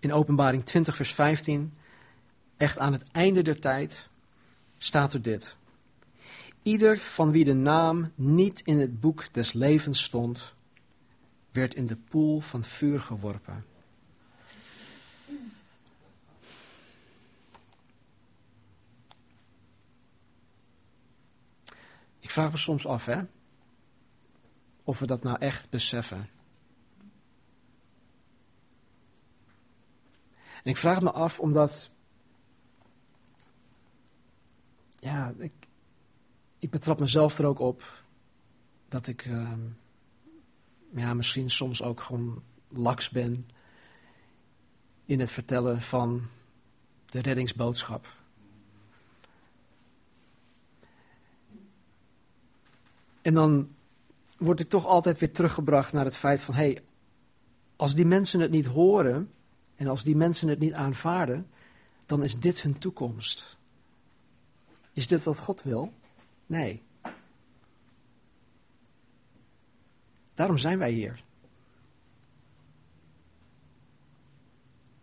In 0.00 0.12
Openbaring 0.12 0.64
20, 0.64 0.96
vers 0.96 1.14
15, 1.14 1.72
echt 2.56 2.78
aan 2.78 2.92
het 2.92 3.02
einde 3.12 3.42
der 3.42 3.60
tijd, 3.60 4.08
staat 4.78 5.12
er 5.12 5.22
dit. 5.22 5.56
Ieder 6.62 6.98
van 6.98 7.30
wie 7.30 7.44
de 7.44 7.54
naam 7.54 8.12
niet 8.14 8.60
in 8.60 8.78
het 8.78 9.00
boek 9.00 9.32
des 9.32 9.52
levens 9.52 10.02
stond, 10.02 10.54
werd 11.52 11.74
in 11.74 11.86
de 11.86 11.96
poel 11.96 12.40
van 12.40 12.62
vuur 12.62 13.00
geworpen. 13.00 13.64
Ik 22.20 22.30
vraag 22.30 22.50
me 22.50 22.56
soms 22.56 22.86
af, 22.86 23.04
hè, 23.04 23.22
of 24.86 24.98
we 24.98 25.06
dat 25.06 25.22
nou 25.22 25.38
echt 25.38 25.70
beseffen. 25.70 26.28
En 30.62 30.72
ik 30.72 30.76
vraag 30.76 31.00
me 31.00 31.12
af 31.12 31.40
omdat, 31.40 31.90
ja, 34.98 35.34
ik, 35.38 35.52
ik 36.58 36.70
betrap 36.70 37.00
mezelf 37.00 37.38
er 37.38 37.46
ook 37.46 37.58
op 37.58 38.02
dat 38.88 39.06
ik, 39.06 39.24
uh, 39.24 39.52
ja, 40.94 41.14
misschien 41.14 41.50
soms 41.50 41.82
ook 41.82 42.00
gewoon 42.00 42.42
laks 42.68 43.10
ben 43.10 43.48
in 45.04 45.20
het 45.20 45.30
vertellen 45.30 45.82
van 45.82 46.26
de 47.06 47.20
reddingsboodschap. 47.20 48.14
En 53.22 53.34
dan 53.34 53.75
word 54.36 54.60
ik 54.60 54.68
toch 54.68 54.86
altijd 54.86 55.18
weer 55.18 55.32
teruggebracht 55.32 55.92
naar 55.92 56.04
het 56.04 56.16
feit 56.16 56.40
van, 56.40 56.54
hé, 56.54 56.60
hey, 56.60 56.82
als 57.76 57.94
die 57.94 58.04
mensen 58.04 58.40
het 58.40 58.50
niet 58.50 58.66
horen 58.66 59.30
en 59.76 59.86
als 59.86 60.04
die 60.04 60.16
mensen 60.16 60.48
het 60.48 60.58
niet 60.58 60.72
aanvaarden, 60.72 61.46
dan 62.06 62.22
is 62.22 62.38
dit 62.38 62.62
hun 62.62 62.78
toekomst. 62.78 63.56
Is 64.92 65.06
dit 65.06 65.22
wat 65.22 65.38
God 65.38 65.62
wil? 65.62 65.92
Nee. 66.46 66.82
Daarom 70.34 70.58
zijn 70.58 70.78
wij 70.78 70.90
hier. 70.90 71.24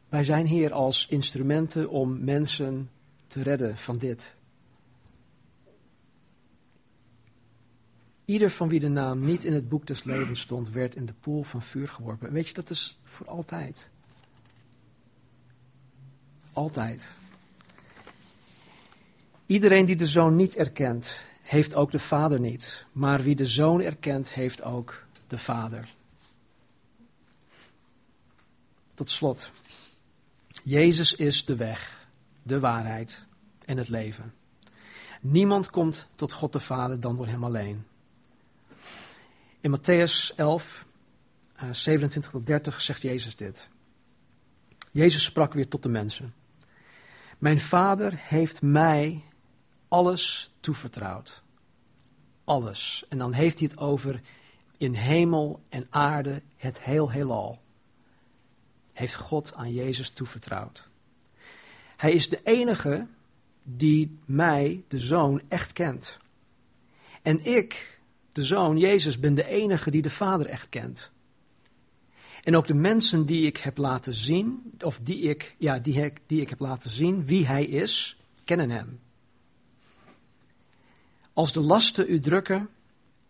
Wij 0.10 0.24
zijn 0.24 0.46
hier 0.46 0.74
als 0.74 1.08
instrumenten 1.08 1.90
om 1.90 2.24
mensen 2.24 2.90
te 3.28 3.44
redden 3.44 3.78
van 3.78 3.98
dit. 3.98 4.36
Ieder 8.26 8.50
van 8.50 8.70
wie 8.70 8.80
de 8.80 8.88
naam 8.88 9.26
niet 9.26 9.44
in 9.44 9.54
het 9.54 9.70
boek 9.70 9.88
des 9.88 10.04
levens 10.04 10.40
stond, 10.40 10.70
werd 10.70 10.96
in 10.96 11.06
de 11.06 11.14
poel 11.20 11.44
van 11.44 11.62
vuur 11.62 11.88
geworpen. 11.88 12.32
weet 12.32 12.48
je, 12.48 12.54
dat 12.54 12.70
is 12.70 13.00
voor 13.04 13.28
altijd. 13.28 13.90
Altijd. 16.54 17.12
Iedereen 19.46 19.86
die 19.86 19.96
de 19.96 20.08
zoon 20.08 20.36
niet 20.36 20.56
erkent, 20.56 21.16
heeft 21.42 21.76
ook 21.76 21.92
de 21.92 22.00
vader 22.00 22.40
niet. 22.40 22.86
Maar 22.92 23.22
wie 23.22 23.36
de 23.36 23.48
zoon 23.48 23.82
erkent, 23.82 24.34
heeft 24.34 24.62
ook 24.62 25.04
de 25.28 25.38
vader. 25.38 25.94
Tot 28.94 29.10
slot. 29.10 29.52
Jezus 30.64 31.16
is 31.16 31.46
de 31.46 31.56
weg, 31.56 32.08
de 32.44 32.60
waarheid 32.60 33.26
en 33.66 33.78
het 33.78 33.90
leven. 33.90 34.34
Niemand 35.22 35.70
komt 35.70 36.08
tot 36.16 36.34
God 36.34 36.52
de 36.52 36.60
Vader 36.60 37.00
dan 37.00 37.16
door 37.16 37.28
Hem 37.28 37.44
alleen. 37.44 37.86
In 39.64 39.72
Matthäus 39.72 40.34
11, 40.36 40.86
27 41.72 42.32
tot 42.32 42.46
30 42.46 42.82
zegt 42.82 43.02
Jezus 43.02 43.36
dit. 43.36 43.68
Jezus 44.92 45.24
sprak 45.24 45.54
weer 45.54 45.68
tot 45.68 45.84
de 45.84 45.90
mensen. 45.90 46.34
Mijn 47.38 47.60
vader 47.60 48.14
heeft 48.16 48.62
mij 48.62 49.22
alles 49.88 50.52
toevertrouwd. 50.60 51.42
Alles. 52.44 53.06
En 53.10 53.18
dan 53.18 53.34
heeft 53.34 53.60
hij 53.60 53.68
het 53.72 53.80
over 53.80 54.22
in 54.78 54.94
hemel 54.94 55.62
en 55.70 55.88
aarde, 55.90 56.42
het 56.58 56.82
heel 56.82 57.12
heelal. 57.12 57.60
Heeft 58.94 59.16
God 59.16 59.54
aan 59.54 59.74
Jezus 59.74 60.10
toevertrouwd. 60.10 60.88
Hij 61.98 62.12
is 62.12 62.30
de 62.30 62.40
enige 62.44 63.08
die 63.64 64.20
mij, 64.26 64.84
de 64.88 65.00
zoon, 65.00 65.42
echt 65.48 65.74
kent. 65.74 66.18
En 67.22 67.46
ik, 67.46 67.93
de 68.34 68.44
zoon, 68.44 68.78
Jezus, 68.78 69.20
ben 69.20 69.36
de 69.36 69.48
enige 69.48 69.92
die 69.92 70.02
de 70.02 70.10
Vader 70.10 70.46
echt 70.46 70.70
kent. 70.70 71.12
En 72.44 72.56
ook 72.56 72.68
de 72.68 72.74
mensen 72.74 73.26
die 73.26 73.46
ik 73.46 73.58
heb 73.58 73.78
laten 73.78 74.14
zien, 74.14 74.74
of 74.80 75.00
die 75.00 75.20
ik, 75.20 75.56
ja, 75.58 75.80
die, 75.80 76.14
die 76.26 76.42
ik 76.42 76.50
heb 76.50 76.60
laten 76.60 76.92
zien 76.92 77.26
wie 77.26 77.46
hij 77.46 77.66
is, 77.66 78.18
kennen 78.44 78.70
hem. 78.70 79.00
Als 81.34 81.54
de 81.54 81.60
lasten 81.60 82.06
u 82.10 82.20
drukken 82.20 82.70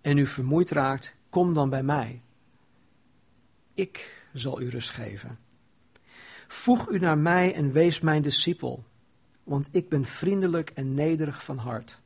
en 0.01 0.17
u 0.17 0.27
vermoeid 0.27 0.71
raakt, 0.71 1.15
kom 1.29 1.53
dan 1.53 1.69
bij 1.69 1.83
mij. 1.83 2.21
Ik 3.73 4.21
zal 4.33 4.61
u 4.61 4.69
rust 4.69 4.89
geven. 4.89 5.39
Voeg 6.47 6.89
u 6.89 6.99
naar 6.99 7.17
mij 7.17 7.53
en 7.53 7.71
wees 7.71 7.99
mijn 7.99 8.21
discipel, 8.21 8.83
want 9.43 9.69
ik 9.71 9.89
ben 9.89 10.05
vriendelijk 10.05 10.69
en 10.69 10.93
nederig 10.93 11.43
van 11.43 11.57
hart. 11.57 12.01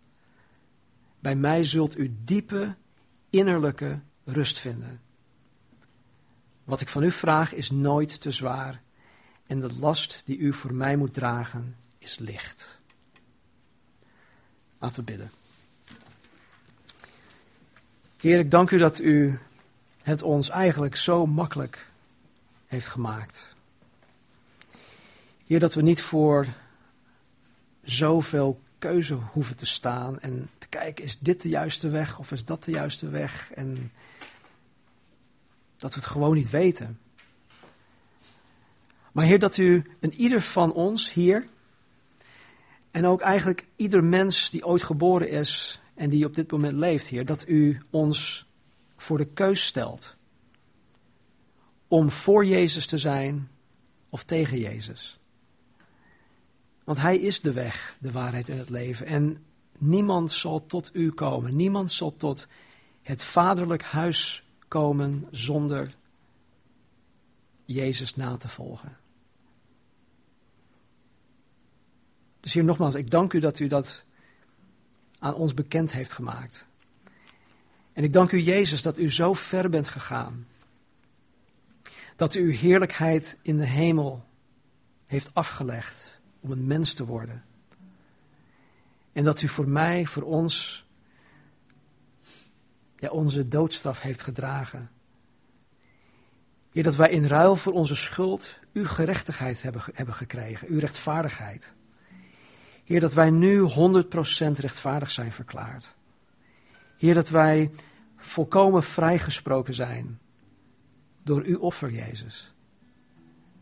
Bij 1.19 1.35
mij 1.35 1.63
zult 1.63 1.97
u 1.97 2.15
diepe 2.23 2.75
innerlijke 3.37 3.99
rust 4.23 4.59
vinden. 4.59 5.01
Wat 6.63 6.81
ik 6.81 6.89
van 6.89 7.03
u 7.03 7.11
vraag 7.11 7.53
is 7.53 7.71
nooit 7.71 8.21
te 8.21 8.31
zwaar 8.31 8.81
en 9.47 9.59
de 9.59 9.69
last 9.79 10.21
die 10.25 10.37
u 10.37 10.53
voor 10.53 10.73
mij 10.73 10.95
moet 10.95 11.13
dragen 11.13 11.75
is 11.97 12.17
licht. 12.17 12.79
Laten 14.79 14.99
we 14.99 15.11
bidden. 15.11 15.31
Heer, 18.17 18.39
ik 18.39 18.51
dank 18.51 18.71
u 18.71 18.77
dat 18.77 18.99
u 18.99 19.39
het 20.01 20.21
ons 20.21 20.49
eigenlijk 20.49 20.95
zo 20.95 21.25
makkelijk 21.25 21.87
heeft 22.65 22.87
gemaakt. 22.87 23.55
Heer, 25.45 25.59
dat 25.59 25.73
we 25.73 25.81
niet 25.81 26.01
voor 26.01 26.47
zoveel 27.83 28.59
keuze 28.79 29.13
hoeven 29.13 29.57
te 29.57 29.65
staan 29.65 30.19
en 30.19 30.49
te 30.57 30.67
kijken, 30.67 31.03
is 31.03 31.19
dit 31.19 31.41
de 31.41 31.49
juiste 31.49 31.89
weg 31.89 32.19
of 32.19 32.31
is 32.31 32.45
dat 32.45 32.63
de 32.63 32.71
juiste 32.71 33.09
weg? 33.09 33.51
En 33.53 33.91
dat 35.77 35.93
we 35.93 35.99
het 35.99 36.09
gewoon 36.09 36.35
niet 36.35 36.49
weten. 36.49 36.99
Maar 39.11 39.25
Heer, 39.25 39.39
dat 39.39 39.57
u 39.57 39.83
en 39.99 40.13
ieder 40.13 40.41
van 40.41 40.73
ons 40.73 41.13
hier, 41.13 41.45
en 42.91 43.05
ook 43.05 43.21
eigenlijk 43.21 43.67
ieder 43.75 44.03
mens 44.03 44.49
die 44.49 44.65
ooit 44.65 44.83
geboren 44.83 45.29
is 45.29 45.81
en 45.93 46.09
die 46.09 46.25
op 46.25 46.35
dit 46.35 46.51
moment 46.51 46.73
leeft, 46.73 47.07
Heer, 47.07 47.25
dat 47.25 47.47
u 47.47 47.81
ons 47.89 48.45
voor 48.97 49.17
de 49.17 49.25
keus 49.25 49.65
stelt 49.65 50.15
om 51.87 52.11
voor 52.11 52.45
Jezus 52.45 52.85
te 52.85 52.97
zijn 52.97 53.49
of 54.09 54.23
tegen 54.23 54.59
Jezus. 54.59 55.16
Want 56.87 56.99
Hij 56.99 57.17
is 57.17 57.41
de 57.41 57.53
weg, 57.53 57.97
de 57.99 58.11
waarheid 58.11 58.49
en 58.49 58.57
het 58.57 58.69
leven. 58.69 59.05
En 59.05 59.45
niemand 59.77 60.31
zal 60.31 60.65
tot 60.65 60.89
u 60.93 61.11
komen, 61.11 61.55
niemand 61.55 61.91
zal 61.91 62.15
tot 62.15 62.47
het 63.01 63.23
vaderlijk 63.23 63.83
huis 63.83 64.43
komen 64.67 65.27
zonder 65.31 65.95
Jezus 67.65 68.15
na 68.15 68.37
te 68.37 68.47
volgen. 68.47 68.97
Dus 72.39 72.53
hier 72.53 72.63
nogmaals, 72.63 72.95
ik 72.95 73.11
dank 73.11 73.33
u 73.33 73.39
dat 73.39 73.59
u 73.59 73.67
dat 73.67 74.03
aan 75.19 75.33
ons 75.33 75.53
bekend 75.53 75.91
heeft 75.91 76.13
gemaakt. 76.13 76.67
En 77.93 78.03
ik 78.03 78.13
dank 78.13 78.31
u, 78.31 78.41
Jezus, 78.41 78.81
dat 78.81 78.97
u 78.97 79.11
zo 79.11 79.33
ver 79.33 79.69
bent 79.69 79.87
gegaan. 79.87 80.47
Dat 82.15 82.35
u 82.35 82.41
uw 82.41 82.51
heerlijkheid 82.51 83.37
in 83.41 83.57
de 83.57 83.67
hemel 83.67 84.25
heeft 85.05 85.29
afgelegd 85.33 86.16
om 86.47 86.53
een 86.53 86.67
mens 86.67 86.93
te 86.93 87.05
worden. 87.05 87.43
En 89.13 89.23
dat 89.23 89.41
u 89.41 89.47
voor 89.47 89.67
mij, 89.67 90.05
voor 90.05 90.23
ons, 90.23 90.85
ja, 92.95 93.09
onze 93.09 93.47
doodstraf 93.47 93.99
heeft 94.01 94.21
gedragen. 94.21 94.89
Heer, 96.71 96.83
dat 96.83 96.95
wij 96.95 97.09
in 97.09 97.25
ruil 97.25 97.55
voor 97.55 97.73
onze 97.73 97.95
schuld 97.95 98.55
uw 98.73 98.85
gerechtigheid 98.85 99.61
hebben, 99.61 99.81
hebben 99.93 100.15
gekregen, 100.15 100.67
uw 100.67 100.79
rechtvaardigheid. 100.79 101.73
Heer, 102.83 102.99
dat 102.99 103.13
wij 103.13 103.29
nu 103.29 103.61
100% 103.61 104.59
rechtvaardig 104.59 105.11
zijn 105.11 105.31
verklaard. 105.31 105.95
Heer, 106.97 107.13
dat 107.13 107.29
wij 107.29 107.71
volkomen 108.17 108.83
vrijgesproken 108.83 109.73
zijn 109.73 110.19
door 111.23 111.41
uw 111.41 111.59
offer, 111.59 111.91
Jezus. 111.91 112.53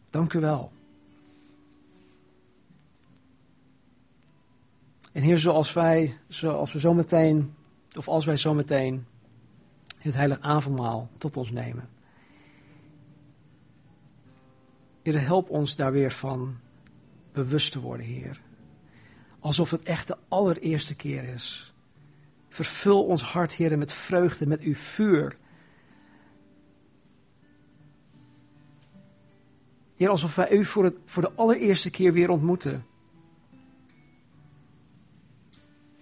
Dank 0.09 0.33
u 0.33 0.39
wel. 0.39 0.71
En 5.15 5.21
Heer, 5.21 5.37
zoals 5.37 5.73
wij, 5.73 6.17
zoals 6.27 6.73
we 6.73 6.79
zometeen, 6.79 7.55
of 7.97 8.07
als 8.07 8.25
wij 8.25 8.37
zometeen 8.37 9.05
het 9.97 10.15
heilig 10.15 10.39
avondmaal 10.39 11.09
tot 11.17 11.37
ons 11.37 11.51
nemen. 11.51 11.89
Heer, 15.01 15.21
help 15.21 15.49
ons 15.49 15.75
daar 15.75 15.91
weer 15.91 16.11
van 16.11 16.57
bewust 17.31 17.71
te 17.71 17.79
worden, 17.79 18.05
Heer. 18.05 18.41
Alsof 19.39 19.71
het 19.71 19.83
echt 19.83 20.07
de 20.07 20.17
allereerste 20.27 20.95
keer 20.95 21.23
is. 21.23 21.73
Vervul 22.49 23.05
ons 23.05 23.23
hart, 23.23 23.51
Heer, 23.51 23.77
met 23.77 23.93
vreugde, 23.93 24.47
met 24.47 24.61
uw 24.61 24.75
vuur. 24.75 25.37
Heer, 29.95 30.09
alsof 30.09 30.35
wij 30.35 30.51
u 30.51 30.65
voor, 30.65 30.83
het, 30.83 30.95
voor 31.05 31.23
de 31.23 31.31
allereerste 31.35 31.89
keer 31.89 32.13
weer 32.13 32.29
ontmoeten. 32.29 32.85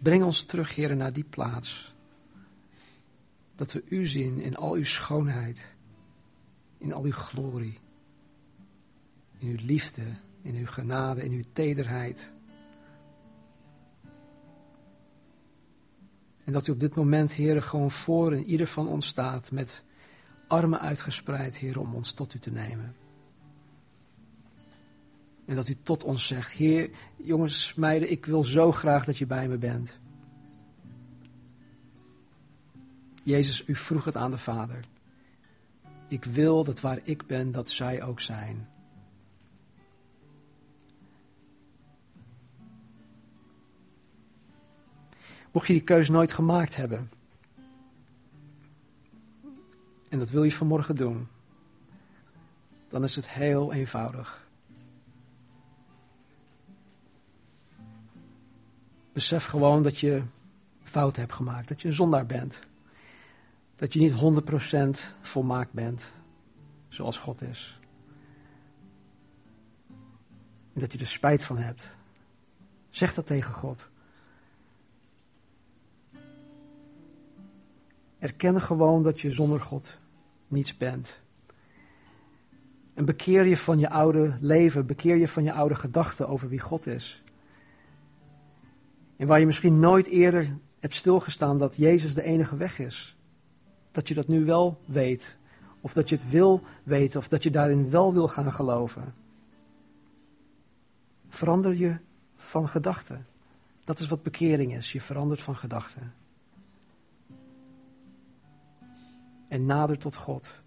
Breng 0.04 0.24
ons 0.24 0.44
terug, 0.44 0.76
Heer, 0.76 0.96
naar 0.96 1.14
die 1.14 1.24
plaats. 1.24 1.94
Dat 3.56 3.72
we 3.72 3.84
u 3.90 4.06
zien 4.06 4.40
in 4.40 4.56
al 4.56 4.74
uw 4.74 4.84
schoonheid, 4.84 5.68
in 6.78 6.94
al 6.94 7.04
uw 7.04 7.12
glorie, 7.12 7.80
in 9.38 9.48
uw 9.48 9.58
liefde, 9.66 10.16
in 10.42 10.56
uw 10.56 10.66
genade, 10.66 11.24
in 11.24 11.32
uw 11.32 11.44
tederheid. 11.54 12.32
En 16.44 16.54
dat 16.54 16.68
u 16.68 16.72
op 16.72 16.80
dit 16.80 16.96
moment, 16.96 17.34
Heer, 17.34 17.62
gewoon 17.62 17.92
voor 17.92 18.32
en 18.32 18.44
ieder 18.44 18.68
van 18.68 18.88
ons 18.88 19.08
staat 19.08 19.52
met 19.52 19.84
armen 20.48 20.80
uitgespreid, 20.80 21.58
Heer, 21.58 21.80
om 21.80 21.96
ons 21.96 22.12
tot 22.12 22.34
u 22.34 22.40
te 22.40 22.52
nemen. 22.52 23.03
En 25.46 25.56
dat 25.56 25.68
u 25.68 25.76
tot 25.84 26.04
ons 26.04 26.28
zegt, 26.28 26.52
Heer, 26.52 26.90
jongens, 27.16 27.74
meiden, 27.74 28.12
ik 28.12 28.26
wil 28.26 28.44
zo 28.44 28.72
graag 28.72 29.06
dat 29.06 29.18
je 29.18 29.26
bij 29.26 29.48
me 29.48 29.58
bent. 29.58 29.98
Jezus, 33.24 33.64
u 33.68 33.76
vroeg 33.76 34.06
het 34.06 34.16
aan 34.16 34.32
de 34.32 34.38
Vader. 34.38 34.86
Ik 36.08 36.24
wil 36.24 36.64
dat 36.64 36.82
waar 36.82 37.00
ik 37.04 37.28
ben, 37.28 37.52
dat 37.52 37.70
zij 37.70 38.04
ook 38.04 38.22
zijn. 38.22 38.68
Mocht 45.52 45.68
je 45.68 45.74
die 45.74 45.84
keuze 45.84 46.12
nooit 46.12 46.32
gemaakt 46.32 46.76
hebben, 46.76 47.10
en 50.10 50.20
dat 50.20 50.30
wil 50.30 50.44
je 50.44 50.52
vanmorgen 50.52 50.96
doen, 50.96 51.28
dan 52.90 53.04
is 53.04 53.16
het 53.16 53.30
heel 53.30 53.74
eenvoudig. 53.74 54.43
Besef 59.14 59.46
gewoon 59.46 59.84
dat 59.84 60.00
je 60.00 60.22
fout 60.84 61.16
hebt 61.16 61.34
gemaakt, 61.34 61.68
dat 61.68 61.82
je 61.82 61.88
een 61.88 61.94
zondaar 61.94 62.26
bent. 62.26 62.60
Dat 63.76 63.94
je 63.94 64.00
niet 64.00 64.44
100% 64.94 65.00
volmaakt 65.22 65.72
bent, 65.72 66.10
zoals 66.90 67.18
God 67.18 67.42
is. 67.42 67.80
En 70.74 70.80
dat 70.80 70.94
je 70.94 71.00
er 71.00 71.08
spijt 71.08 71.44
van 71.44 71.58
hebt. 71.58 71.92
Zeg 72.90 73.14
dat 73.14 73.26
tegen 73.26 73.54
God. 73.54 73.90
Erken 78.20 78.62
gewoon 78.62 79.04
dat 79.04 79.22
je 79.22 79.32
zonder 79.32 79.62
God 79.62 79.98
niets 80.48 80.78
bent. 80.78 81.20
En 82.94 83.06
bekeer 83.06 83.46
je 83.46 83.58
van 83.58 83.80
je 83.80 83.90
oude 83.90 84.38
leven, 84.40 84.86
bekeer 84.86 85.18
je 85.18 85.28
van 85.28 85.44
je 85.44 85.54
oude 85.54 85.76
gedachten 85.76 86.28
over 86.28 86.50
wie 86.50 86.60
God 86.60 86.88
is. 86.88 87.23
En 89.24 89.30
waar 89.30 89.40
je 89.40 89.46
misschien 89.46 89.80
nooit 89.80 90.08
eerder 90.08 90.58
hebt 90.80 90.96
stilgestaan 90.96 91.58
dat 91.58 91.76
Jezus 91.76 92.14
de 92.14 92.24
enige 92.24 92.58
weg 92.58 92.80
is. 92.80 93.16
Dat 93.92 94.08
je 94.08 94.14
dat 94.14 94.28
nu 94.28 94.46
wel 94.46 94.82
weet. 94.86 95.36
Of 95.82 95.94
dat 95.94 96.10
je 96.10 96.16
het 96.16 96.30
wil 96.30 96.64
weten, 96.84 97.20
of 97.20 97.28
dat 97.28 97.44
je 97.44 97.50
daarin 97.50 97.90
wel 97.90 98.14
wil 98.14 98.28
gaan 98.28 98.52
geloven. 98.52 99.14
Verander 101.30 101.76
je 101.76 101.98
van 102.36 102.68
gedachten. 102.68 103.26
Dat 103.84 104.00
is 104.00 104.08
wat 104.08 104.24
bekering 104.24 104.76
is. 104.76 104.92
Je 104.92 105.02
verandert 105.02 105.42
van 105.42 105.56
gedachten. 105.56 106.14
En 109.48 109.66
nader 109.66 109.98
tot 109.98 110.16
God. 110.16 110.62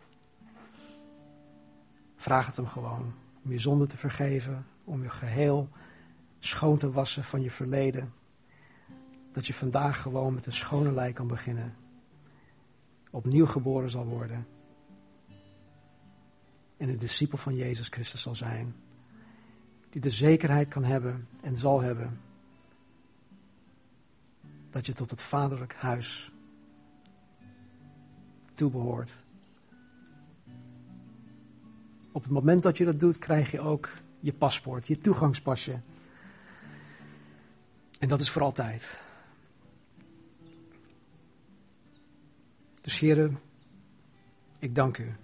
Vraag 2.16 2.46
het 2.46 2.57
hem 2.57 2.66
gewoon 2.66 3.12
om 3.44 3.52
je 3.52 3.59
zonde 3.59 3.86
te 3.86 3.96
vergeven, 3.96 4.66
om 4.84 5.02
je 5.02 5.11
geheel 5.11 5.68
schoon 6.38 6.78
te 6.78 6.90
wassen 6.90 7.24
van 7.24 7.42
je 7.42 7.50
verleden. 7.50 8.12
Dat 9.37 9.47
je 9.47 9.55
vandaag 9.55 10.03
gewoon 10.03 10.34
met 10.34 10.47
een 10.47 10.53
schone 10.53 10.93
lijk 10.93 11.14
kan 11.14 11.26
beginnen. 11.26 11.74
Opnieuw 13.11 13.47
geboren 13.47 13.91
zal 13.91 14.07
worden. 14.07 14.47
En 16.76 16.89
een 16.89 16.99
discipel 16.99 17.39
van 17.39 17.55
Jezus 17.55 17.89
Christus 17.89 18.20
zal 18.22 18.34
zijn. 18.34 18.74
Die 19.91 20.01
de 20.01 20.11
zekerheid 20.11 20.68
kan 20.68 20.84
hebben 20.84 21.28
en 21.43 21.57
zal 21.57 21.80
hebben. 21.80 22.20
Dat 24.70 24.87
je 24.87 24.93
tot 24.93 25.11
het 25.11 25.22
vaderlijk 25.22 25.74
huis 25.74 26.32
toebehoort. 28.55 29.16
Op 32.12 32.22
het 32.22 32.32
moment 32.32 32.62
dat 32.62 32.76
je 32.76 32.84
dat 32.84 33.01
doet, 33.01 33.18
krijg 33.18 33.51
je 33.51 33.61
ook 33.61 33.89
je 34.20 34.32
paspoort, 34.32 34.87
je 34.87 34.99
toegangspasje. 34.99 35.80
En 37.99 38.09
dat 38.09 38.20
is 38.20 38.30
voor 38.30 38.43
altijd. 38.43 39.05
Dus 42.87 42.99
heren, 42.99 43.39
ik 44.59 44.74
dank 44.74 44.99
u. 44.99 45.14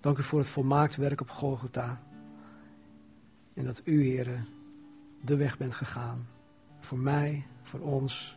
Dank 0.00 0.18
u 0.18 0.22
voor 0.22 0.38
het 0.38 0.48
volmaakt 0.48 0.96
werk 0.96 1.20
op 1.20 1.30
Golgotha. 1.30 2.02
En 3.54 3.64
dat 3.64 3.82
u, 3.84 4.02
heren, 4.02 4.46
de 5.20 5.36
weg 5.36 5.58
bent 5.58 5.74
gegaan. 5.74 6.26
Voor 6.80 6.98
mij, 6.98 7.46
voor 7.62 7.80
ons, 7.80 8.36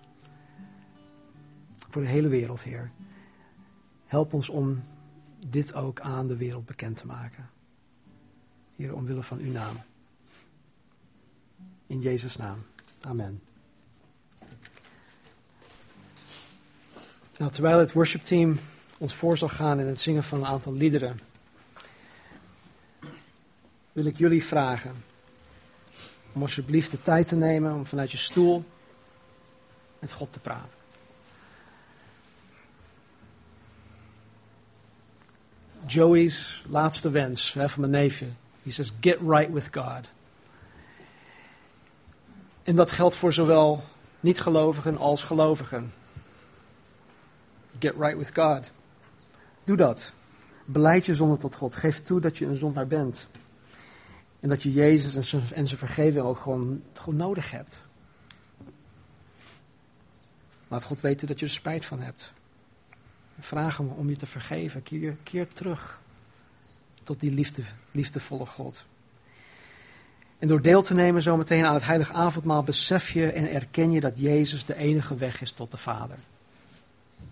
voor 1.89 2.01
de 2.01 2.07
hele 2.07 2.27
wereld, 2.27 2.63
Heer. 2.63 2.91
Help 4.05 4.33
ons 4.33 4.49
om 4.49 4.83
dit 5.47 5.73
ook 5.73 5.99
aan 5.99 6.27
de 6.27 6.37
wereld 6.37 6.65
bekend 6.65 6.97
te 6.97 7.05
maken. 7.05 7.49
Heer, 8.75 8.95
omwille 8.95 9.23
van 9.23 9.39
uw 9.39 9.51
naam. 9.51 9.75
In 11.87 12.01
Jezus' 12.01 12.37
naam. 12.37 12.59
Amen. 13.01 13.41
Nou, 17.37 17.51
terwijl 17.51 17.79
het 17.79 17.91
worshipteam 17.91 18.59
ons 18.97 19.13
voor 19.13 19.37
zal 19.37 19.47
gaan 19.47 19.79
in 19.79 19.87
het 19.87 19.99
zingen 19.99 20.23
van 20.23 20.39
een 20.39 20.45
aantal 20.45 20.73
liederen, 20.73 21.19
wil 23.91 24.05
ik 24.05 24.17
jullie 24.17 24.45
vragen 24.45 25.03
om 26.33 26.41
alsjeblieft 26.41 26.91
de 26.91 27.01
tijd 27.01 27.27
te 27.27 27.35
nemen 27.35 27.73
om 27.73 27.85
vanuit 27.85 28.11
je 28.11 28.17
stoel 28.17 28.63
met 29.99 30.11
God 30.11 30.33
te 30.33 30.39
praten. 30.39 30.69
Joey's 35.85 36.63
laatste 36.67 37.09
wens 37.09 37.53
hè, 37.53 37.69
van 37.69 37.79
mijn 37.79 37.91
neefje. 37.91 38.27
Says, 38.67 38.93
get 38.99 39.17
right 39.27 39.51
with 39.51 39.67
God. 39.71 40.09
En 42.63 42.75
dat 42.75 42.91
geldt 42.91 43.15
voor 43.15 43.33
zowel 43.33 43.83
niet-gelovigen 44.19 44.97
als 44.97 45.23
gelovigen. 45.23 45.93
Get 47.79 47.93
right 47.97 48.17
with 48.17 48.31
God. 48.33 48.71
Doe 49.63 49.77
dat. 49.77 50.11
Beleid 50.65 51.05
je 51.05 51.15
zonde 51.15 51.37
tot 51.37 51.55
God. 51.55 51.75
Geef 51.75 52.01
toe 52.01 52.19
dat 52.19 52.37
je 52.37 52.45
een 52.45 52.55
zondaar 52.55 52.87
bent. 52.87 53.27
En 54.39 54.49
dat 54.49 54.63
je 54.63 54.71
Jezus 54.71 55.15
en 55.15 55.23
zijn, 55.23 55.67
vergeving 55.67 56.25
ook 56.25 56.37
gewoon, 56.37 56.81
gewoon 56.93 57.15
nodig 57.15 57.51
hebt. 57.51 57.81
Laat 60.67 60.83
God 60.83 61.01
weten 61.01 61.27
dat 61.27 61.39
je 61.39 61.45
er 61.45 61.51
spijt 61.51 61.85
van 61.85 61.99
hebt. 61.99 62.31
Vraag 63.39 63.77
hem 63.77 63.89
om 63.89 64.09
je 64.09 64.17
te 64.17 64.25
vergeven. 64.25 64.83
Keer, 64.83 65.17
keer 65.23 65.47
terug 65.47 66.01
tot 67.03 67.19
die 67.19 67.31
liefde, 67.31 67.61
liefdevolle 67.91 68.45
God. 68.45 68.85
En 70.39 70.47
door 70.47 70.61
deel 70.61 70.81
te 70.81 70.93
nemen 70.93 71.21
zometeen 71.21 71.65
aan 71.65 71.73
het 71.73 71.85
heilige 71.85 72.13
avondmaal 72.13 72.63
besef 72.63 73.09
je 73.09 73.31
en 73.31 73.51
erken 73.51 73.91
je 73.91 73.99
dat 73.99 74.19
Jezus 74.19 74.65
de 74.65 74.75
enige 74.75 75.15
weg 75.15 75.41
is 75.41 75.51
tot 75.51 75.71
de 75.71 75.77
Vader. 75.77 76.17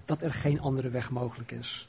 Dat 0.05 0.21
er 0.21 0.33
geen 0.33 0.61
andere 0.61 0.89
weg 0.89 1.09
mogelijk 1.09 1.51
is. 1.51 1.87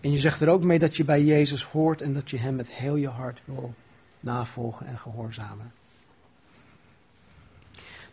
En 0.00 0.12
je 0.12 0.18
zegt 0.18 0.40
er 0.40 0.48
ook 0.48 0.62
mee 0.62 0.78
dat 0.78 0.96
je 0.96 1.04
bij 1.04 1.24
Jezus 1.24 1.64
hoort 1.64 2.00
en 2.00 2.14
dat 2.14 2.30
je 2.30 2.38
Hem 2.38 2.54
met 2.54 2.70
heel 2.70 2.96
je 2.96 3.08
hart 3.08 3.42
wil 3.44 3.74
navolgen 4.20 4.86
en 4.86 4.98
gehoorzamen. 4.98 5.72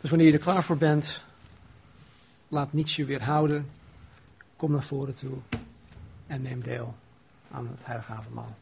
Dus 0.01 0.09
wanneer 0.09 0.27
je 0.27 0.33
er 0.33 0.39
klaar 0.39 0.63
voor 0.63 0.77
bent, 0.77 1.23
laat 2.47 2.73
niets 2.73 2.95
je 2.95 3.05
weerhouden. 3.05 3.69
Kom 4.55 4.71
naar 4.71 4.83
voren 4.83 5.15
toe 5.15 5.37
en 6.27 6.41
neem 6.41 6.63
deel 6.63 6.95
aan 7.51 7.67
het 7.67 7.85
heilige 7.85 8.11
avondmaal. 8.11 8.55